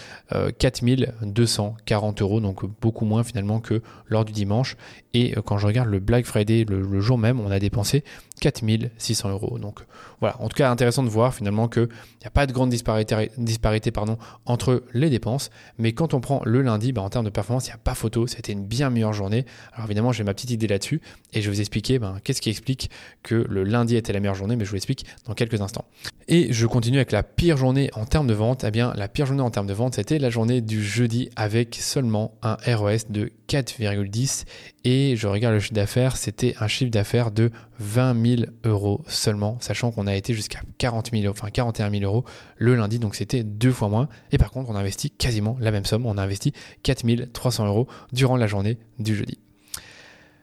4240 0.59 2.21
euh, 2.21 2.25
euros, 2.25 2.41
donc 2.41 2.65
beaucoup 2.81 3.05
moins 3.05 3.23
finalement 3.25 3.61
que 3.61 3.83
lors 4.07 4.25
du 4.25 4.33
dimanche. 4.33 4.77
Et 5.15 5.37
euh, 5.37 5.43
quand 5.43 5.59
je 5.59 5.67
regarde 5.67 5.89
le 5.89 6.01
Black 6.01 6.27
Friday, 6.27 6.65
le 6.69 7.01
jour 7.01 7.19
même, 7.19 7.41
on 7.41 7.51
a 7.51 7.59
dépensé 7.59 8.05
4600 8.41 9.31
euros. 9.31 9.59
Donc 9.59 9.81
voilà, 10.21 10.41
en 10.41 10.49
tout 10.49 10.57
cas 10.57 10.71
intéressant 10.71 11.03
de 11.03 11.09
voir 11.09 11.35
finalement 11.35 11.69
qu'il 11.69 11.89
n'y 12.21 12.27
a 12.27 12.31
pas 12.31 12.47
de 12.47 12.53
grande 12.53 12.71
disparité, 12.71 13.31
disparité 13.39 13.91
pardon, 13.91 14.19
entre 14.45 14.85
les 14.93 15.11
dépenses, 15.11 15.51
mais 15.79 15.93
quand 15.93 16.15
on 16.15 16.21
prend 16.21 16.43
le 16.45 16.63
lundi, 16.63 16.93
bah, 16.93 17.03
en 17.03 17.11
termes 17.11 17.25
de 17.25 17.31
performance, 17.31 17.67
il 17.67 17.71
n'y 17.71 17.75
a 17.75 17.79
pas 17.79 17.95
photo, 17.95 18.27
c'était 18.27 18.53
une 18.53 18.65
bien 18.65 18.91
meilleure 18.91 19.13
journée. 19.13 19.47
Alors 19.73 19.87
évidemment, 19.87 20.13
j'ai 20.13 20.25
ma 20.25 20.35
petite 20.35 20.51
idée 20.51 20.67
là-dessus 20.67 21.01
et 21.33 21.41
je 21.41 21.49
vais 21.49 21.55
vous 21.55 21.61
expliquer 21.61 21.99
ben, 21.99 22.19
qu'est-ce 22.23 22.41
qui 22.41 22.51
explique 22.51 22.91
que 23.23 23.47
le 23.49 23.65
lundi 23.65 23.97
était 23.97 24.13
la 24.13 24.21
meilleure 24.21 24.35
journée, 24.35 24.57
mais 24.57 24.65
je 24.65 24.71
vous 24.71 24.77
l'explique 24.77 25.07
dans 25.27 25.35
quelques 25.35 25.61
instants. 25.61 25.85
Et 26.29 26.53
je 26.53 26.67
continue 26.67 26.97
avec 26.97 27.13
la 27.13 27.23
pire 27.23 27.57
journée 27.57 27.91
en 27.95 28.05
termes 28.05 28.27
de 28.27 28.35
vente. 28.35 28.65
Eh 28.65 28.71
bien, 28.71 28.93
la 28.97 29.09
pire 29.09 29.27
journée 29.27 29.43
en 29.43 29.51
termes 29.51 29.69
de 29.69 29.75
vente, 29.75 29.95
c'était 29.95 30.19
la 30.19 30.31
journée 30.31 30.61
du 30.61 30.83
jeudi 30.83 31.31
avec 31.37 31.77
seulement 31.81 32.35
un 32.43 32.57
ROS 32.67 33.09
de 33.11 33.31
4,10 33.49 34.45
et 34.85 35.15
je 35.17 35.27
regarde 35.27 35.55
le 35.55 35.61
chiffre 35.61 35.75
d'affaires, 35.75 36.17
c'était 36.17 36.55
un 36.61 36.69
chiffre 36.69 36.91
d'affaires 36.91 37.31
de 37.31 37.51
20 37.79 38.26
000 38.26 38.26
euros 38.65 39.05
seulement, 39.07 39.59
sachant 39.61 39.91
qu'on 39.91 40.07
a 40.07 40.15
été 40.15 40.35
jusqu'à 40.35 40.61
40 40.79 41.11
000, 41.13 41.31
enfin 41.31 41.51
41 41.51 41.91
000 41.91 42.03
euros 42.05 42.25
le 42.57 42.75
lundi, 42.75 42.99
donc 42.99 43.15
c'était 43.15 43.43
deux 43.45 43.73
fois 43.73 43.89
moins. 43.89 44.09
Et 44.33 44.39
par 44.39 44.51
contre, 44.51 44.71
on 44.71 44.77
a 44.77 44.81
investi 44.81 45.11
quasiment 45.11 45.57
la 45.61 45.71
même 45.71 45.85
somme, 45.85 46.07
on 46.07 46.19
a 46.19 46.23
investi 46.23 46.53
4 46.83 47.33
300 47.33 47.67
euros 47.67 47.87
durant 48.13 48.37
la 48.37 48.47
journée 48.47 48.79
du 48.99 49.15
jeudi. 49.15 49.39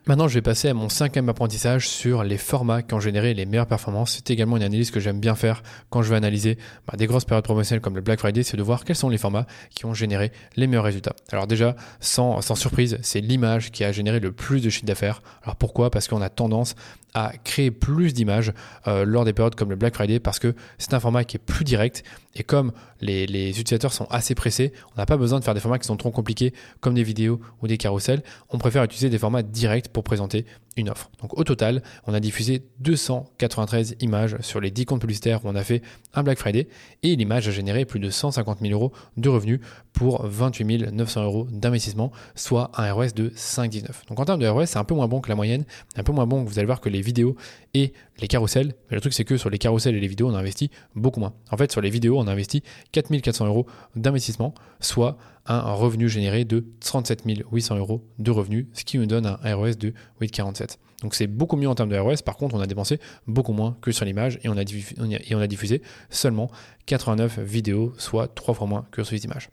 Maintenant, 0.06 0.28
je 0.28 0.34
vais 0.34 0.42
passer 0.42 0.68
à 0.68 0.74
mon 0.74 0.90
cinquième 0.90 1.30
apprentissage 1.30 1.88
sur 1.88 2.26
les 2.26 2.38
formats 2.38 2.82
qui 2.82 2.94
ont 2.94 3.00
généré 3.00 3.34
les 3.34 3.46
meilleures 3.46 3.68
performances. 3.68 4.16
C'est 4.16 4.32
également 4.32 4.58
une 4.58 4.64
analyse 4.64 4.92
que 4.92 5.00
j'aime 5.00 5.22
bien 5.22 5.34
faire 5.34 5.64
quand 5.90 6.02
je 6.02 6.10
veux 6.10 6.18
analyser 6.18 6.58
bah, 6.86 6.98
des 6.98 7.08
grosses 7.08 7.24
périodes 7.24 7.46
promotionnelles 7.46 7.80
comme 7.80 7.96
le 7.96 8.02
Black 8.02 8.20
Friday, 8.20 8.44
c'est 8.44 8.58
de 8.58 8.64
voir 8.64 8.84
quels 8.84 8.98
sont 8.98 9.08
les 9.08 9.18
formats 9.18 9.48
qui 9.74 9.86
ont 9.86 9.94
généré 9.94 10.34
les 10.58 10.68
meilleurs 10.68 10.84
résultats. 10.84 11.16
Alors 11.32 11.48
déjà, 11.48 11.78
sans, 12.02 12.42
sans 12.42 12.56
surprise, 12.56 12.98
c'est 13.02 13.22
l'image 13.22 13.72
qui 13.72 13.86
a 13.86 13.94
généré 13.94 14.20
le 14.20 14.34
plus 14.34 14.62
de 14.62 14.70
chiffre 14.70 14.86
d'affaires. 14.86 15.22
Alors 15.42 15.56
pourquoi? 15.56 15.90
Parce 15.90 16.10
qu'on 16.10 16.22
a 16.22 16.30
tendance 16.30 16.76
à 17.14 17.34
créer 17.44 17.72
plus 17.72 18.14
d'images 18.14 18.54
euh, 18.88 19.06
lors 19.06 19.26
des 19.26 19.34
périodes 19.34 19.56
comme 19.56 19.70
le 19.70 19.76
Black 19.76 19.96
Friday 19.96 20.20
parce 20.20 20.40
que 20.40 20.56
c'est 20.78 20.94
un 20.94 21.00
format 21.00 21.24
qui 21.24 21.38
est 21.38 21.40
plus 21.40 21.64
direct 21.64 22.04
et 22.36 22.44
comme 22.44 22.72
les, 23.02 23.50
utilisateurs 23.50 23.94
sont 23.94 24.08
assez 24.10 24.34
pressés, 24.34 24.72
on 24.96 25.00
n'a 25.00 25.06
pas 25.06 25.18
besoin 25.18 25.40
de 25.40 25.44
faire 25.44 25.54
des 25.54 25.60
formats 25.60 25.78
qui 25.78 25.88
sont 25.88 25.98
trop 25.98 26.12
compliqués 26.12 26.54
comme 26.80 26.94
des 26.94 27.04
vidéos 27.04 27.40
ou 27.62 27.68
des 27.68 27.78
carousels. 27.78 28.24
On 28.50 28.58
préfère 28.58 28.84
utiliser 28.84 29.10
des 29.10 29.20
formats 29.20 29.44
directs 29.44 29.90
pour 29.90 30.04
présenter 30.04 30.46
une 30.76 30.90
offre. 30.90 31.12
Donc 31.22 31.38
au 31.38 31.44
total, 31.44 31.84
on 32.08 32.14
a 32.14 32.20
diffusé 32.20 32.64
293 32.80 33.98
images 34.00 34.38
sur 34.40 34.60
les 34.60 34.72
10 34.72 34.86
comptes 34.86 35.02
publicitaires 35.02 35.46
où 35.46 35.50
on 35.50 35.56
a 35.56 35.64
fait 35.64 35.84
un 36.16 36.24
Black 36.24 36.40
Friday 36.40 36.68
et 37.04 37.16
l'image 37.16 37.48
a 37.48 37.52
généré 37.52 37.86
plus 37.86 38.00
de 38.00 38.10
150 38.10 38.60
000 38.62 38.74
euros 38.74 38.92
de 39.18 39.30
revenus 39.30 39.60
pour 39.92 40.26
28 40.26 40.92
900 40.92 41.24
euros 41.24 41.48
d'investissement, 41.52 42.12
soit 42.34 42.72
un 42.76 42.92
ROS 42.92 43.14
de 43.14 43.30
5,19. 43.30 44.08
Donc 44.10 44.20
en 44.20 44.26
termes 44.26 44.40
de 44.40 44.48
ROS, 44.48 44.66
c'est 44.66 44.80
un 44.80 44.84
peu 44.84 44.96
moins 44.96 45.08
bon 45.08 45.22
que 45.22 45.30
la 45.30 45.36
moyenne, 45.36 45.66
un 45.96 46.04
peu 46.04 46.12
moins 46.12 46.26
bon 46.26 46.44
que 46.44 46.50
vous 46.50 46.58
allez 46.58 46.66
voir 46.66 46.82
que 46.82 46.90
les 46.90 47.02
vidéos 47.04 47.36
et 47.74 47.94
les 48.20 48.28
carousels. 48.28 48.74
Le 48.90 49.00
truc, 49.02 49.14
c'est 49.14 49.26
que 49.26 49.38
sur 49.38 49.50
les 49.50 49.58
carousels 49.58 49.96
et 49.96 50.00
les 50.00 50.08
vidéos, 50.08 50.30
on 50.30 50.36
a 50.36 50.40
investi 50.40 50.72
beaucoup 50.96 51.20
moins. 51.20 51.34
En 51.52 51.58
fait, 51.58 51.72
sur 51.72 51.82
les 51.82 51.90
vidéos, 51.90 52.18
on 52.20 52.28
a 52.28 52.32
investi 52.32 52.64
4400 52.92 53.46
euros 53.46 53.68
d'investissement, 53.96 54.54
soit 54.80 55.18
un 55.46 55.74
revenu 55.74 56.08
généré 56.10 56.46
de 56.46 56.66
37 56.80 57.24
800 57.52 57.78
euros 57.78 58.04
de 58.20 58.32
revenus, 58.32 58.68
ce 58.74 58.84
qui 58.84 58.98
nous 58.98 59.06
donne 59.06 59.26
un 59.26 59.56
ROS 59.56 59.76
de 59.76 59.94
8,47. 60.22 60.78
Donc 61.02 61.16
c'est 61.16 61.28
beaucoup 61.28 61.58
mieux 61.58 61.68
en 61.68 61.76
termes 61.76 61.90
de 61.90 61.98
ROS. 61.98 62.22
Par 62.26 62.38
contre, 62.38 62.56
on 62.56 62.62
a 62.62 62.68
dépensé 62.68 63.00
beaucoup 63.28 63.54
moins 63.54 63.78
que 63.82 63.92
sur 63.92 64.06
l'image 64.06 64.40
et 64.44 64.50
on 64.50 64.58
a, 64.58 64.64
diffusé, 64.64 64.96
et 65.28 65.36
on 65.36 65.40
a 65.40 65.48
diffusé 65.48 65.82
seulement 66.10 66.50
89 66.86 67.40
vidéos, 67.40 67.94
soit 67.98 68.28
trois 68.28 68.54
fois 68.54 68.68
moins 68.68 68.88
que 68.92 69.04
sur 69.04 69.14
les 69.14 69.26
images. 69.26 69.50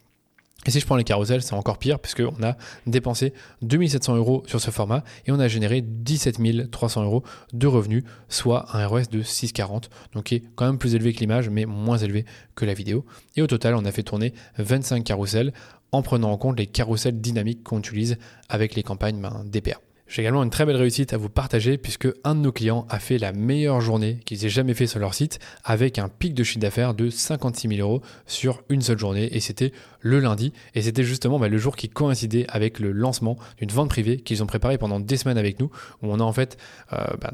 Et 0.66 0.70
si 0.70 0.78
je 0.80 0.86
prends 0.86 0.96
les 0.96 1.04
carousels, 1.04 1.42
c'est 1.42 1.54
encore 1.54 1.78
pire 1.78 1.98
puisqu'on 1.98 2.42
a 2.42 2.56
dépensé 2.86 3.32
2700 3.62 4.16
euros 4.16 4.42
sur 4.46 4.60
ce 4.60 4.70
format 4.70 5.02
et 5.26 5.32
on 5.32 5.40
a 5.40 5.48
généré 5.48 5.80
17 5.80 6.70
300 6.70 7.04
euros 7.04 7.22
de 7.52 7.66
revenus, 7.66 8.04
soit 8.28 8.66
un 8.76 8.86
ROS 8.86 9.08
de 9.10 9.22
6,40, 9.22 9.84
donc 10.12 10.24
qui 10.24 10.36
est 10.36 10.42
quand 10.54 10.66
même 10.66 10.78
plus 10.78 10.94
élevé 10.94 11.12
que 11.14 11.20
l'image, 11.20 11.48
mais 11.48 11.64
moins 11.64 11.96
élevé 11.96 12.26
que 12.54 12.66
la 12.66 12.74
vidéo. 12.74 13.06
Et 13.36 13.42
au 13.42 13.46
total, 13.46 13.74
on 13.74 13.84
a 13.84 13.92
fait 13.92 14.02
tourner 14.02 14.34
25 14.58 15.02
carousels 15.02 15.52
en 15.92 16.02
prenant 16.02 16.30
en 16.30 16.36
compte 16.36 16.58
les 16.58 16.66
carousels 16.66 17.20
dynamiques 17.20 17.64
qu'on 17.64 17.78
utilise 17.78 18.18
avec 18.48 18.74
les 18.74 18.82
campagnes 18.82 19.20
ben, 19.20 19.44
DPA. 19.46 19.80
J'ai 20.10 20.22
également 20.22 20.42
une 20.42 20.50
très 20.50 20.66
belle 20.66 20.76
réussite 20.76 21.12
à 21.12 21.16
vous 21.16 21.28
partager 21.28 21.78
puisque 21.78 22.08
un 22.24 22.34
de 22.34 22.40
nos 22.40 22.50
clients 22.50 22.84
a 22.90 22.98
fait 22.98 23.16
la 23.16 23.32
meilleure 23.32 23.80
journée 23.80 24.18
qu'ils 24.24 24.44
aient 24.44 24.48
jamais 24.48 24.74
fait 24.74 24.88
sur 24.88 24.98
leur 24.98 25.14
site 25.14 25.38
avec 25.62 26.00
un 26.00 26.08
pic 26.08 26.34
de 26.34 26.42
chiffre 26.42 26.58
d'affaires 26.58 26.94
de 26.94 27.10
56 27.10 27.68
000 27.68 27.80
euros 27.80 28.02
sur 28.26 28.64
une 28.68 28.82
seule 28.82 28.98
journée 28.98 29.28
et 29.36 29.38
c'était 29.38 29.70
le 30.00 30.18
lundi 30.18 30.52
et 30.74 30.82
c'était 30.82 31.04
justement 31.04 31.38
bah, 31.38 31.46
le 31.46 31.58
jour 31.58 31.76
qui 31.76 31.88
coïncidait 31.88 32.44
avec 32.48 32.80
le 32.80 32.90
lancement 32.90 33.38
d'une 33.58 33.70
vente 33.70 33.88
privée 33.88 34.16
qu'ils 34.16 34.42
ont 34.42 34.46
préparée 34.46 34.78
pendant 34.78 34.98
des 34.98 35.16
semaines 35.16 35.38
avec 35.38 35.60
nous 35.60 35.70
où 36.02 36.08
on 36.10 36.18
a 36.18 36.24
en 36.24 36.32
fait 36.32 36.58
euh, 36.92 37.04
bah, 37.20 37.30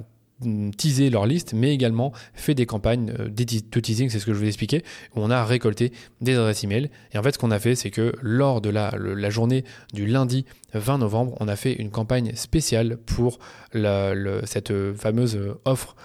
teaser 0.76 1.10
leur 1.10 1.26
liste, 1.26 1.54
mais 1.54 1.72
également 1.72 2.12
fait 2.34 2.54
des 2.54 2.66
campagnes 2.66 3.12
euh, 3.18 3.28
de 3.28 3.80
teasing, 3.80 4.10
c'est 4.10 4.18
ce 4.18 4.26
que 4.26 4.34
je 4.34 4.38
vous 4.38 4.46
expliquer, 4.46 4.82
où 5.14 5.20
on 5.20 5.30
a 5.30 5.44
récolté 5.44 5.92
des 6.20 6.34
adresses 6.34 6.64
email. 6.64 6.90
Et 7.12 7.18
en 7.18 7.22
fait, 7.22 7.32
ce 7.32 7.38
qu'on 7.38 7.50
a 7.50 7.58
fait, 7.58 7.74
c'est 7.74 7.90
que 7.90 8.14
lors 8.20 8.60
de 8.60 8.70
la, 8.70 8.90
journée 9.30 9.64
du 9.92 10.06
lundi 10.06 10.44
20 10.74 10.98
novembre, 10.98 11.36
on 11.40 11.48
a 11.48 11.56
fait 11.56 11.72
une 11.72 11.90
campagne 11.90 12.34
spéciale 12.34 12.96
pour 12.96 13.38
cette 13.72 14.70
euh, 14.70 14.94
fameuse 14.94 15.36
euh, 15.36 15.60
offre 15.64 15.96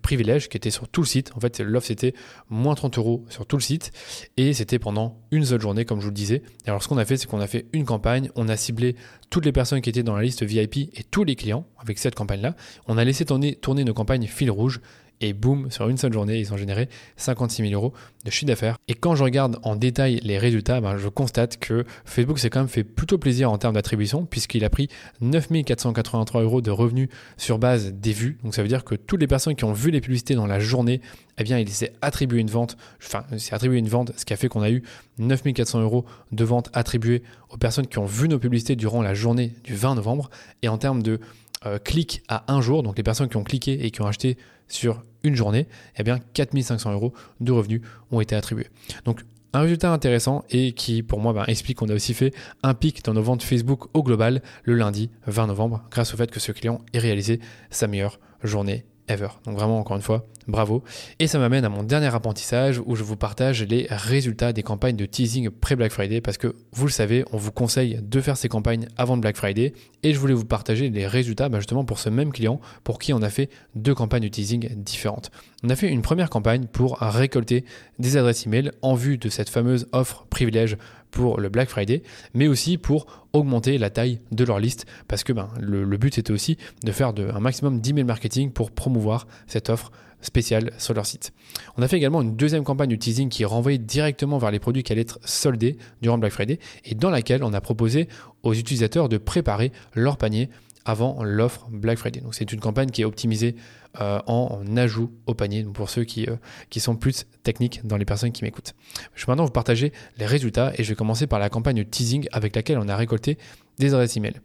privilège 0.00 0.48
qui 0.48 0.56
était 0.56 0.70
sur 0.70 0.88
tout 0.88 1.00
le 1.00 1.06
site. 1.06 1.32
En 1.34 1.40
fait, 1.40 1.58
l'offre 1.60 1.88
c'était 1.88 2.14
moins 2.48 2.74
30 2.74 2.98
euros 2.98 3.24
sur 3.28 3.46
tout 3.46 3.56
le 3.56 3.62
site 3.62 3.90
et 4.36 4.52
c'était 4.52 4.78
pendant 4.78 5.18
une 5.32 5.44
seule 5.44 5.60
journée, 5.60 5.84
comme 5.84 5.98
je 5.98 6.04
vous 6.04 6.10
le 6.10 6.14
disais. 6.14 6.42
Et 6.66 6.68
alors, 6.68 6.82
ce 6.82 6.88
qu'on 6.88 6.98
a 6.98 7.04
fait, 7.04 7.16
c'est 7.16 7.26
qu'on 7.26 7.40
a 7.40 7.48
fait 7.48 7.66
une 7.72 7.84
campagne, 7.84 8.30
on 8.36 8.48
a 8.48 8.56
ciblé 8.56 8.94
toutes 9.28 9.44
les 9.44 9.52
personnes 9.52 9.80
qui 9.80 9.90
étaient 9.90 10.04
dans 10.04 10.16
la 10.16 10.22
liste 10.22 10.44
VIP 10.44 10.76
et 10.94 11.02
tous 11.10 11.24
les 11.24 11.34
clients 11.34 11.66
avec 11.78 11.98
cette 11.98 12.14
campagne-là. 12.14 12.54
On 12.86 12.96
a 12.96 13.04
laissé 13.04 13.24
tourner, 13.24 13.56
tourner 13.56 13.82
nos 13.82 13.94
campagnes 13.94 14.26
fil 14.26 14.50
rouge 14.50 14.80
et 15.20 15.32
boum, 15.32 15.70
sur 15.70 15.88
une 15.88 15.96
seule 15.96 16.12
journée, 16.12 16.38
ils 16.38 16.52
ont 16.52 16.56
généré 16.56 16.88
56 17.16 17.68
000 17.68 17.74
euros 17.74 17.92
de 18.24 18.30
chiffre 18.30 18.46
d'affaires. 18.46 18.76
Et 18.88 18.94
quand 18.94 19.14
je 19.14 19.24
regarde 19.24 19.58
en 19.62 19.76
détail 19.76 20.20
les 20.22 20.38
résultats, 20.38 20.80
ben, 20.80 20.96
je 20.98 21.08
constate 21.08 21.58
que 21.58 21.84
Facebook 22.04 22.38
s'est 22.38 22.50
quand 22.50 22.60
même 22.60 22.68
fait 22.68 22.84
plutôt 22.84 23.18
plaisir 23.18 23.50
en 23.50 23.58
termes 23.58 23.74
d'attribution, 23.74 24.26
puisqu'il 24.26 24.64
a 24.64 24.70
pris 24.70 24.88
9 25.20 25.48
483 25.64 26.42
euros 26.42 26.60
de 26.60 26.70
revenus 26.70 27.08
sur 27.36 27.58
base 27.58 27.92
des 27.92 28.12
vues. 28.12 28.38
Donc 28.42 28.54
ça 28.54 28.62
veut 28.62 28.68
dire 28.68 28.84
que 28.84 28.94
toutes 28.94 29.20
les 29.20 29.26
personnes 29.26 29.54
qui 29.54 29.64
ont 29.64 29.72
vu 29.72 29.90
les 29.90 30.00
publicités 30.00 30.34
dans 30.34 30.46
la 30.46 30.58
journée, 30.58 31.00
eh 31.38 31.44
bien, 31.44 31.58
il 31.58 31.68
s'est 31.68 31.92
attribué 32.02 32.40
une 32.40 32.50
vente, 32.50 32.76
enfin, 33.02 33.24
s'est 33.38 33.54
attribué 33.54 33.78
une 33.78 33.88
vente, 33.88 34.12
ce 34.16 34.24
qui 34.24 34.32
a 34.32 34.36
fait 34.36 34.48
qu'on 34.48 34.62
a 34.62 34.70
eu 34.70 34.82
9 35.18 35.42
400 35.54 35.80
euros 35.80 36.04
de 36.32 36.44
vente 36.44 36.70
attribuées 36.72 37.22
aux 37.50 37.56
personnes 37.56 37.86
qui 37.86 37.98
ont 37.98 38.06
vu 38.06 38.28
nos 38.28 38.38
publicités 38.38 38.76
durant 38.76 39.02
la 39.02 39.14
journée 39.14 39.52
du 39.64 39.74
20 39.74 39.94
novembre. 39.94 40.30
Et 40.62 40.68
en 40.68 40.78
termes 40.78 41.02
de 41.02 41.20
euh, 41.66 41.78
clics 41.78 42.22
à 42.28 42.52
un 42.52 42.60
jour, 42.60 42.82
donc 42.82 42.96
les 42.96 43.02
personnes 43.02 43.28
qui 43.28 43.36
ont 43.36 43.44
cliqué 43.44 43.84
et 43.84 43.90
qui 43.90 44.00
ont 44.00 44.06
acheté 44.06 44.36
sur 44.68 45.02
une 45.22 45.34
journée, 45.34 45.66
eh 45.98 46.02
bien 46.02 46.18
4500 46.34 46.92
euros 46.92 47.12
de 47.40 47.52
revenus 47.52 47.82
ont 48.10 48.20
été 48.20 48.34
attribués. 48.34 48.68
Donc 49.04 49.22
un 49.52 49.60
résultat 49.60 49.92
intéressant 49.92 50.44
et 50.50 50.72
qui 50.72 51.02
pour 51.02 51.20
moi 51.20 51.32
ben, 51.32 51.44
explique 51.46 51.78
qu'on 51.78 51.88
a 51.88 51.94
aussi 51.94 52.14
fait 52.14 52.34
un 52.62 52.74
pic 52.74 53.04
dans 53.04 53.14
nos 53.14 53.22
ventes 53.22 53.42
Facebook 53.42 53.86
au 53.94 54.02
global 54.02 54.42
le 54.64 54.74
lundi 54.74 55.10
20 55.26 55.46
novembre 55.46 55.82
grâce 55.90 56.12
au 56.12 56.16
fait 56.16 56.30
que 56.30 56.40
ce 56.40 56.52
client 56.52 56.80
ait 56.92 56.98
réalisé 56.98 57.40
sa 57.70 57.86
meilleure 57.86 58.20
journée 58.42 58.84
ever. 59.08 59.28
Donc 59.44 59.56
vraiment, 59.56 59.78
encore 59.78 59.96
une 59.96 60.02
fois, 60.02 60.26
bravo. 60.48 60.82
Et 61.18 61.26
ça 61.26 61.38
m'amène 61.38 61.64
à 61.64 61.68
mon 61.68 61.82
dernier 61.82 62.14
apprentissage 62.14 62.80
où 62.84 62.96
je 62.96 63.02
vous 63.02 63.16
partage 63.16 63.62
les 63.62 63.86
résultats 63.90 64.52
des 64.52 64.62
campagnes 64.62 64.96
de 64.96 65.06
teasing 65.06 65.50
pré-Black 65.50 65.92
Friday 65.92 66.20
parce 66.20 66.38
que 66.38 66.54
vous 66.72 66.86
le 66.86 66.92
savez, 66.92 67.24
on 67.32 67.36
vous 67.36 67.52
conseille 67.52 68.00
de 68.02 68.20
faire 68.20 68.36
ces 68.36 68.48
campagnes 68.48 68.86
avant 68.96 69.16
Black 69.16 69.36
Friday 69.36 69.72
et 70.02 70.12
je 70.12 70.18
voulais 70.18 70.34
vous 70.34 70.44
partager 70.44 70.90
les 70.90 71.06
résultats 71.06 71.48
bah, 71.48 71.58
justement 71.58 71.84
pour 71.84 71.98
ce 71.98 72.08
même 72.08 72.32
client 72.32 72.60
pour 72.84 72.98
qui 72.98 73.12
on 73.12 73.22
a 73.22 73.30
fait 73.30 73.50
deux 73.74 73.94
campagnes 73.94 74.22
de 74.22 74.28
teasing 74.28 74.68
différentes. 74.76 75.30
On 75.62 75.70
a 75.70 75.76
fait 75.76 75.88
une 75.88 76.02
première 76.02 76.30
campagne 76.30 76.66
pour 76.66 76.98
récolter 76.98 77.64
des 77.98 78.16
adresses 78.16 78.46
email 78.46 78.70
en 78.82 78.94
vue 78.94 79.18
de 79.18 79.28
cette 79.28 79.48
fameuse 79.48 79.88
offre 79.92 80.26
privilège 80.28 80.76
pour 81.16 81.40
le 81.40 81.48
Black 81.48 81.70
Friday, 81.70 82.02
mais 82.34 82.46
aussi 82.46 82.76
pour 82.76 83.06
augmenter 83.32 83.78
la 83.78 83.88
taille 83.88 84.20
de 84.32 84.44
leur 84.44 84.58
liste, 84.58 84.84
parce 85.08 85.24
que 85.24 85.32
ben, 85.32 85.48
le, 85.58 85.96
but 85.96 86.18
était 86.18 86.30
aussi 86.30 86.58
de 86.84 86.92
faire 86.92 87.14
un 87.16 87.40
maximum 87.40 87.80
d'email 87.80 88.04
marketing 88.04 88.50
pour 88.50 88.70
promouvoir 88.70 89.26
cette 89.46 89.70
offre 89.70 89.90
spéciale 90.20 90.72
sur 90.76 90.92
leur 90.92 91.06
site. 91.06 91.32
On 91.78 91.82
a 91.82 91.88
fait 91.88 91.96
également 91.96 92.20
une 92.20 92.36
deuxième 92.36 92.64
campagne 92.64 92.90
de 92.90 92.96
teasing 92.96 93.30
qui 93.30 93.46
renvoyait 93.46 93.78
directement 93.78 94.36
vers 94.36 94.50
les 94.50 94.58
produits 94.58 94.82
qui 94.82 94.92
allaient 94.92 95.00
être 95.00 95.18
soldés 95.24 95.78
durant 96.02 96.18
Black 96.18 96.32
Friday 96.32 96.58
et 96.84 96.94
dans 96.94 97.10
laquelle 97.10 97.42
on 97.42 97.54
a 97.54 97.62
proposé 97.62 98.08
aux 98.42 98.52
utilisateurs 98.52 99.08
de 99.08 99.16
préparer 99.16 99.72
leur 99.94 100.18
panier 100.18 100.50
avant 100.86 101.22
l'offre 101.22 101.66
Black 101.70 101.98
Friday. 101.98 102.20
Donc 102.20 102.34
c'est 102.34 102.52
une 102.52 102.60
campagne 102.60 102.90
qui 102.90 103.02
est 103.02 103.04
optimisée 103.04 103.56
euh, 104.00 104.20
en, 104.26 104.64
ajout 104.76 105.12
au 105.26 105.34
panier, 105.34 105.64
pour 105.64 105.90
ceux 105.90 106.04
qui, 106.04 106.26
euh, 106.26 106.36
qui 106.70 106.80
sont 106.80 106.96
plus 106.96 107.26
techniques 107.42 107.84
dans 107.84 107.96
les 107.96 108.04
personnes 108.04 108.32
qui 108.32 108.44
m'écoutent. 108.44 108.74
Je 109.14 109.26
vais 109.26 109.32
maintenant 109.32 109.44
vous 109.44 109.50
partager 109.50 109.92
les 110.16 110.26
résultats 110.26 110.72
et 110.76 110.84
je 110.84 110.88
vais 110.90 110.94
commencer 110.94 111.26
par 111.26 111.38
la 111.38 111.50
campagne 111.50 111.84
teasing 111.84 112.26
avec 112.32 112.54
laquelle 112.54 112.78
on 112.78 112.88
a 112.88 112.96
récolté 112.96 113.36
des 113.78 113.92
adresses 113.92 114.16
email. 114.16 114.40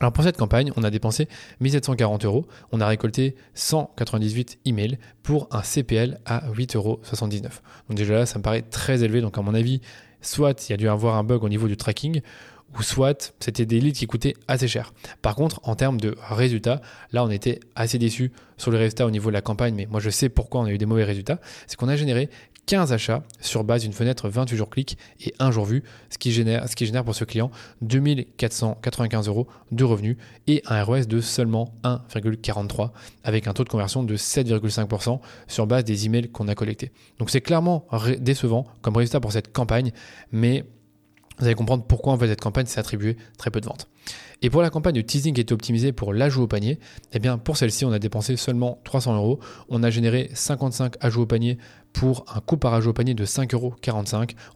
Alors 0.00 0.12
pour 0.12 0.24
cette 0.24 0.36
campagne, 0.36 0.72
on 0.76 0.84
a 0.84 0.90
dépensé 0.90 1.28
1740 1.60 2.24
euros, 2.26 2.46
on 2.70 2.80
a 2.80 2.86
récolté 2.86 3.34
198 3.54 4.58
emails 4.66 4.98
pour 5.22 5.48
un 5.50 5.62
CPL 5.62 6.20
à 6.26 6.50
8,79 6.50 6.76
euros. 6.76 7.00
Donc 7.88 7.96
déjà 7.96 8.14
là, 8.14 8.26
ça 8.26 8.38
me 8.38 8.42
paraît 8.42 8.62
très 8.62 9.02
élevé, 9.04 9.20
donc 9.20 9.38
à 9.38 9.42
mon 9.42 9.54
avis, 9.54 9.80
soit 10.20 10.68
il 10.68 10.72
y 10.72 10.74
a 10.74 10.76
dû 10.76 10.88
avoir 10.88 11.16
un 11.16 11.24
bug 11.24 11.44
au 11.44 11.48
niveau 11.48 11.66
du 11.66 11.76
tracking, 11.76 12.20
ou 12.78 12.82
soit 12.82 13.34
c'était 13.40 13.66
des 13.66 13.80
leads 13.80 13.98
qui 13.98 14.06
coûtaient 14.06 14.34
assez 14.48 14.68
cher. 14.68 14.92
Par 15.22 15.34
contre, 15.34 15.60
en 15.62 15.74
termes 15.74 16.00
de 16.00 16.16
résultats, 16.28 16.80
là 17.12 17.24
on 17.24 17.30
était 17.30 17.60
assez 17.74 17.98
déçus 17.98 18.32
sur 18.56 18.70
les 18.70 18.78
résultats 18.78 19.06
au 19.06 19.10
niveau 19.10 19.30
de 19.30 19.34
la 19.34 19.42
campagne, 19.42 19.74
mais 19.74 19.86
moi 19.86 20.00
je 20.00 20.10
sais 20.10 20.28
pourquoi 20.28 20.60
on 20.60 20.64
a 20.64 20.70
eu 20.70 20.78
des 20.78 20.86
mauvais 20.86 21.04
résultats. 21.04 21.40
C'est 21.66 21.76
qu'on 21.76 21.88
a 21.88 21.96
généré 21.96 22.28
15 22.66 22.92
achats 22.92 23.22
sur 23.40 23.62
base 23.62 23.82
d'une 23.82 23.92
fenêtre 23.92 24.28
28 24.28 24.56
jours 24.56 24.70
clic 24.70 24.98
et 25.20 25.32
un 25.38 25.52
jour 25.52 25.64
vu, 25.64 25.84
ce 26.10 26.18
qui 26.18 26.32
génère, 26.32 26.68
ce 26.68 26.74
qui 26.74 26.84
génère 26.84 27.04
pour 27.04 27.14
ce 27.14 27.24
client 27.24 27.50
2495 27.82 29.28
euros 29.28 29.46
de 29.70 29.84
revenus 29.84 30.16
et 30.48 30.62
un 30.66 30.82
ROS 30.82 31.06
de 31.06 31.20
seulement 31.20 31.72
1,43 31.84 32.90
avec 33.22 33.46
un 33.46 33.52
taux 33.52 33.62
de 33.62 33.68
conversion 33.68 34.02
de 34.02 34.16
7,5% 34.16 35.20
sur 35.46 35.66
base 35.66 35.84
des 35.84 36.06
emails 36.06 36.28
qu'on 36.28 36.48
a 36.48 36.56
collectés. 36.56 36.90
Donc 37.18 37.30
c'est 37.30 37.40
clairement 37.40 37.86
décevant 38.18 38.66
comme 38.82 38.96
résultat 38.96 39.20
pour 39.20 39.32
cette 39.32 39.52
campagne, 39.52 39.92
mais 40.32 40.64
vous 41.38 41.44
allez 41.44 41.54
comprendre 41.54 41.84
pourquoi 41.84 42.12
en 42.12 42.18
fait 42.18 42.28
cette 42.28 42.40
campagne 42.40 42.66
s'est 42.66 42.80
attribuée 42.80 43.16
très 43.38 43.50
peu 43.50 43.60
de 43.60 43.66
ventes. 43.66 43.88
Et 44.42 44.50
pour 44.50 44.62
la 44.62 44.70
campagne 44.70 44.94
de 44.94 45.00
teasing 45.00 45.34
qui 45.34 45.40
était 45.40 45.52
optimisée 45.52 45.92
pour 45.92 46.12
l'ajout 46.12 46.42
au 46.42 46.46
panier, 46.46 46.78
eh 47.12 47.18
bien 47.18 47.38
pour 47.38 47.56
celle-ci 47.56 47.84
on 47.84 47.92
a 47.92 47.98
dépensé 47.98 48.36
seulement 48.36 48.80
300 48.84 49.16
euros. 49.16 49.40
On 49.68 49.82
a 49.82 49.90
généré 49.90 50.30
55 50.34 50.94
ajouts 51.00 51.22
au 51.22 51.26
panier 51.26 51.58
pour 51.92 52.26
un 52.34 52.40
coût 52.40 52.58
par 52.58 52.74
ajout 52.74 52.90
au 52.90 52.92
panier 52.92 53.14
de 53.14 53.24
5,45 53.24 53.54
euros. 53.54 53.74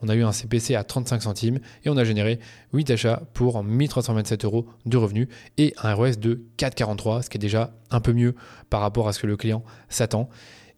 On 0.02 0.08
a 0.08 0.14
eu 0.14 0.22
un 0.22 0.32
CPC 0.32 0.74
à 0.74 0.84
35 0.84 1.22
centimes 1.22 1.60
et 1.84 1.88
on 1.88 1.96
a 1.96 2.04
généré 2.04 2.38
8 2.74 2.90
achats 2.90 3.22
pour 3.32 3.64
1327 3.64 4.44
euros 4.44 4.66
de 4.84 4.96
revenus 4.96 5.28
et 5.56 5.74
un 5.82 5.94
ROS 5.94 6.16
de 6.18 6.44
4,43, 6.58 7.22
ce 7.22 7.30
qui 7.30 7.38
est 7.38 7.40
déjà 7.40 7.72
un 7.90 8.00
peu 8.00 8.12
mieux 8.12 8.34
par 8.68 8.80
rapport 8.80 9.08
à 9.08 9.12
ce 9.12 9.20
que 9.20 9.26
le 9.26 9.36
client 9.36 9.64
s'attend 9.88 10.28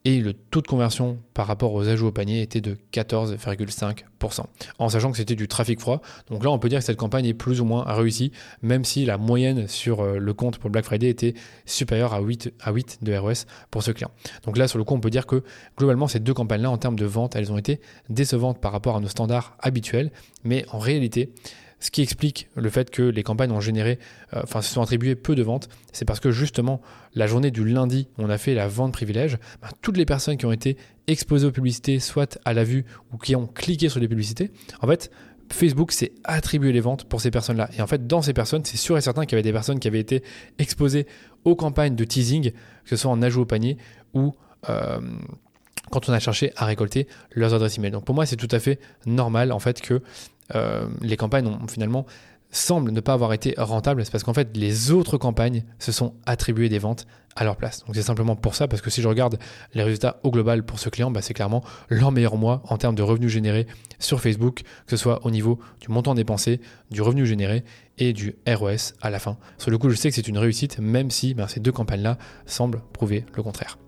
et 0.05 0.21
le 0.21 0.33
taux 0.33 0.61
de 0.61 0.67
conversion 0.67 1.19
par 1.33 1.47
rapport 1.47 1.73
aux 1.75 1.89
ajouts 1.89 2.09
au 2.09 2.13
panier 2.13 2.43
était 2.43 2.61
de 2.61 2.77
14,5%, 2.93 4.45
en 4.79 4.89
sachant 4.89 5.11
que 5.13 5.17
c'était 5.17 5.37
du 5.37 5.47
trafic 5.47 5.81
froid. 5.81 6.03
Donc 6.29 6.45
là, 6.45 6.51
on 6.51 6.59
peut 6.59 6.69
dire 6.69 6.81
que 6.81 6.85
cette 6.85 6.97
campagne 6.97 7.27
est 7.27 7.35
plus 7.35 7.61
ou 7.61 7.65
moins 7.65 7.85
réussie, 7.87 8.33
même 8.63 8.85
si 8.85 9.05
la 9.05 9.17
moyenne 9.17 9.69
sur 9.69 10.01
euh, 10.01 10.19
le 10.19 10.35
compte 10.35 10.59
pour 10.59 10.71
Black 10.71 10.85
Friday 10.85 11.09
était 11.09 11.35
supérieure 11.67 12.15
à 12.15 12.21
8, 12.21 12.53
à 12.61 12.73
8 12.73 12.99
de 13.03 13.17
ROS 13.17 13.47
pour 13.71 13.83
ce 13.83 13.93
client. 13.93 14.11
Donc 14.45 14.59
là, 14.59 14.67
sur 14.67 14.79
le 14.79 14.85
coup, 14.85 14.95
on 14.95 15.01
peut 15.01 15.11
dire 15.11 15.27
que 15.27 15.45
globalement, 15.79 16.09
ces 16.09 16.21
deux 16.21 16.35
campagnes-là, 16.35 16.71
en 16.71 16.79
termes 16.79 16.99
de 16.99 17.07
vente, 17.07 17.37
elles 17.37 17.53
ont 17.53 17.59
été 17.59 17.81
décevantes 18.09 18.61
par 18.61 18.73
rapport 18.73 18.97
à 18.97 19.01
nos 19.01 19.09
standards 19.09 19.57
habituels, 19.61 20.11
mais 20.43 20.65
en 20.73 20.79
réalité, 20.79 21.33
ce 21.83 21.91
qui 21.91 22.01
explique 22.01 22.49
le 22.55 22.71
fait 22.71 22.91
que 22.91 23.03
les 23.03 23.25
campagnes 23.25 23.51
ont 23.51 23.61
généré, 23.61 23.99
euh, 24.35 24.41
enfin, 24.45 24.63
se 24.63 24.73
sont 24.73 24.83
attribuées 24.83 25.17
peu 25.17 25.35
de 25.35 25.43
ventes, 25.43 25.69
c'est 25.93 26.05
parce 26.05 26.21
que 26.21 26.31
justement, 26.31 26.81
la 27.17 27.27
journée 27.27 27.51
du 27.51 27.65
lundi, 27.65 28.07
on 28.19 28.31
a 28.31 28.39
fait 28.39 28.55
la 28.55 28.69
vente 28.69 28.93
privilège. 28.93 29.37
Ben, 29.61 29.69
toutes 29.83 29.97
les 29.97 30.07
personnes 30.07 30.37
qui 30.37 30.47
ont 30.47 30.53
été 30.53 30.77
exposées 31.09 31.49
aux 31.49 31.51
publicités, 31.51 31.99
soit 31.99 32.39
à 32.45 32.53
la 32.55 32.63
vue 32.63 32.85
ou 33.13 33.19
qui 33.19 33.35
ont 33.35 33.49
cliqué 33.49 33.89
sur 33.89 33.99
les 33.99 34.07
publicités, 34.07 34.53
en 34.81 34.87
fait, 34.87 35.11
Facebook 35.51 35.91
s'est 35.91 36.13
attribué 36.23 36.71
les 36.71 36.81
ventes 36.81 37.05
pour 37.05 37.21
ces 37.21 37.33
personnes-là. 37.33 37.69
Et 37.77 37.83
en 37.83 37.89
fait, 37.89 38.07
dans 38.07 38.23
ces 38.23 38.33
personnes, 38.33 38.65
c'est 38.65 38.77
sûr 38.77 38.97
et 38.97 39.01
certain 39.01 39.27
qu'il 39.27 39.33
y 39.33 39.35
avait 39.35 39.43
des 39.43 39.53
personnes 39.53 39.81
qui 39.81 39.89
avaient 39.89 39.99
été 39.99 40.23
exposées 40.61 41.09
aux 41.45 41.57
campagnes 41.57 41.97
de 41.97 42.05
teasing, 42.05 42.53
que 42.53 42.91
ce 42.91 42.95
soit 42.95 43.11
en 43.11 43.21
ajout 43.23 43.43
au 43.43 43.47
panier 43.47 43.77
ou 44.15 44.33
euh, 44.71 45.01
quand 45.91 46.09
on 46.09 46.13
a 46.13 46.21
cherché 46.21 46.53
à 46.57 46.65
récolter 46.65 47.09
leurs 47.33 47.55
adresses 47.55 47.77
email. 47.77 47.91
Donc 47.91 48.05
pour 48.05 48.15
moi, 48.15 48.25
c'est 48.25 48.37
tout 48.37 48.49
à 48.53 48.61
fait 48.61 48.79
normal 49.05 49.51
en 49.51 49.59
fait 49.59 49.81
que 49.81 50.01
euh, 50.55 50.87
les 51.01 51.17
campagnes 51.17 51.47
ont 51.47 51.67
finalement 51.69 52.07
semble 52.53 52.91
ne 52.91 53.01
pas 53.01 53.15
avoir 53.15 53.33
été 53.33 53.55
rentable, 53.57 54.05
c'est 54.05 54.13
parce 54.13 54.25
qu'en 54.25 54.35
fait, 54.35 54.55
les 54.55 54.91
autres 54.91 55.17
campagnes 55.17 55.65
se 55.79 55.91
sont 55.91 56.15
attribuées 56.27 56.69
des 56.69 56.79
ventes 56.79 57.07
à 57.35 57.45
leur 57.45 57.57
place. 57.57 57.83
Donc 57.87 57.95
c'est 57.95 58.03
simplement 58.03 58.37
pour 58.37 58.55
ça, 58.55 58.69
parce 58.69 58.83
que 58.83 58.91
si 58.91 59.01
je 59.01 59.09
regarde 59.09 59.39
les 59.73 59.83
résultats 59.83 60.21
au 60.23 60.31
global 60.31 60.63
pour 60.63 60.79
ce 60.79 60.91
client, 60.91 61.11
bah, 61.11 61.23
c'est 61.23 61.33
clairement 61.33 61.65
leur 61.89 62.13
meilleur 62.13 62.37
mois 62.37 62.63
en 62.69 62.77
termes 62.77 62.95
de 62.95 63.03
revenus 63.03 63.31
générés 63.31 63.67
sur 63.99 64.21
Facebook, 64.21 64.63
que 64.87 64.91
ce 64.91 64.97
soit 64.99 65.25
au 65.25 65.31
niveau 65.31 65.59
du 65.81 65.89
montant 65.89 66.15
dépensé, 66.15 66.61
du 66.91 67.01
revenu 67.01 67.25
généré 67.25 67.65
et 67.97 68.13
du 68.13 68.35
ROS 68.47 68.93
à 69.01 69.09
la 69.09 69.19
fin. 69.19 69.39
Sur 69.57 69.71
le 69.71 69.79
coup, 69.79 69.89
je 69.89 69.97
sais 69.97 70.11
que 70.11 70.15
c'est 70.15 70.29
une 70.29 70.39
réussite, 70.39 70.79
même 70.79 71.11
si 71.11 71.33
bah, 71.33 71.49
ces 71.49 71.61
deux 71.61 71.73
campagnes-là 71.73 72.19
semblent 72.45 72.83
prouver 72.93 73.25
le 73.35 73.43
contraire. 73.43 73.79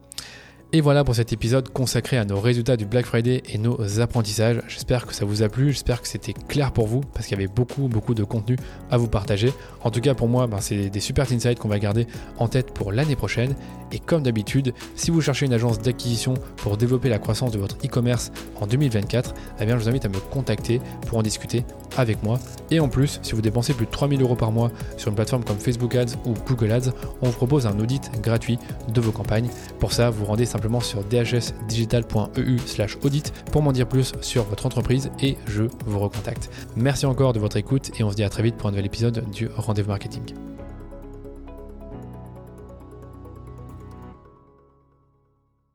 Et 0.75 0.81
voilà 0.81 1.05
pour 1.05 1.15
cet 1.15 1.33
épisode 1.33 1.69
consacré 1.69 2.19
à 2.19 2.25
nos 2.25 2.41
résultats 2.41 2.77
du 2.77 2.85
Black 2.85 3.07
Friday 3.07 3.45
et 3.49 3.59
nos 3.59 4.01
apprentissages. 4.01 4.61
J'espère 4.67 5.07
que 5.07 5.15
ça 5.15 5.25
vous 5.25 5.45
a 5.45 5.49
plu, 5.49 5.71
j'espère 5.71 6.03
que 6.03 6.09
c'était 6.09 6.33
clair 6.33 6.73
pour 6.73 6.89
vous 6.89 7.01
parce 7.15 7.29
qu'il 7.29 7.39
y 7.39 7.41
avait 7.41 7.47
beaucoup 7.47 7.87
beaucoup 7.87 8.13
de 8.13 8.25
contenu 8.25 8.57
à 8.91 8.97
vous 8.97 9.07
partager. 9.07 9.53
En 9.85 9.93
tout 9.93 10.01
cas 10.01 10.15
pour 10.15 10.27
moi, 10.27 10.49
ben, 10.49 10.59
c'est 10.61 10.91
des 10.91 10.99
super 10.99 11.31
insights 11.31 11.61
qu'on 11.61 11.69
va 11.69 11.79
garder 11.79 12.09
en 12.39 12.49
tête 12.49 12.73
pour 12.73 12.91
l'année 12.91 13.15
prochaine. 13.15 13.55
Et 13.93 14.01
comme 14.01 14.25
d'habitude, 14.25 14.75
si 14.97 15.13
vous 15.13 15.21
cherchez 15.21 15.47
une 15.47 15.53
agence 15.53 15.79
d'acquisition 15.79 16.35
pour 16.57 16.77
développer 16.77 17.09
la 17.09 17.21
croissance 17.21 17.53
de 17.53 17.59
votre 17.59 17.77
e-commerce 17.77 18.33
en 18.61 18.67
2024, 18.67 19.33
eh 19.61 19.67
bien 19.67 19.79
je 19.79 19.85
vous 19.85 19.89
invite 19.89 20.07
à 20.07 20.09
me 20.09 20.19
contacter 20.19 20.81
pour 21.07 21.19
en 21.19 21.23
discuter 21.23 21.65
avec 21.97 22.21
moi. 22.25 22.41
Et 22.73 22.81
en 22.81 22.89
plus, 22.89 23.21
si 23.23 23.33
vous 23.35 23.43
dépensez 23.43 23.75
plus 23.75 23.87
de 23.87 23.93
3000 23.93 24.21
euros 24.23 24.35
par 24.35 24.51
mois 24.51 24.73
sur 24.97 25.11
une 25.11 25.15
plateforme 25.15 25.45
comme 25.45 25.59
Facebook 25.59 25.95
Ads 25.95 26.17
ou 26.27 26.35
Google 26.49 26.73
Ads, 26.73 26.91
on 27.23 27.27
vous 27.27 27.37
propose 27.37 27.67
un 27.67 27.79
audit 27.79 28.11
gratuit 28.21 28.59
de 28.93 29.01
vos 29.01 29.13
campagnes. 29.13 29.49
Pour 29.79 29.93
ça, 29.93 30.11
vous 30.11 30.25
rendez 30.25 30.47
sur 30.81 31.03
dhsdigital.eu 31.05 32.59
slash 32.67 32.99
audit 33.03 33.33
pour 33.53 33.63
m'en 33.63 33.73
dire 33.73 33.89
plus 33.89 34.13
sur 34.21 34.45
votre 34.45 34.67
entreprise 34.67 35.11
et 35.21 35.37
je 35.47 35.65
vous 35.87 35.99
recontacte. 35.99 36.51
Merci 36.77 37.07
encore 37.07 37.33
de 37.33 37.39
votre 37.39 37.57
écoute 37.57 37.91
et 37.99 38.05
on 38.05 38.11
se 38.11 38.17
dit 38.17 38.25
à 38.25 38.29
très 38.29 38.43
vite 38.43 38.57
pour 38.57 38.69
un 38.69 38.71
nouvel 38.73 38.87
épisode 38.87 39.29
du 39.31 39.49
Rendez-vous 39.57 39.89
Marketing. 39.89 40.54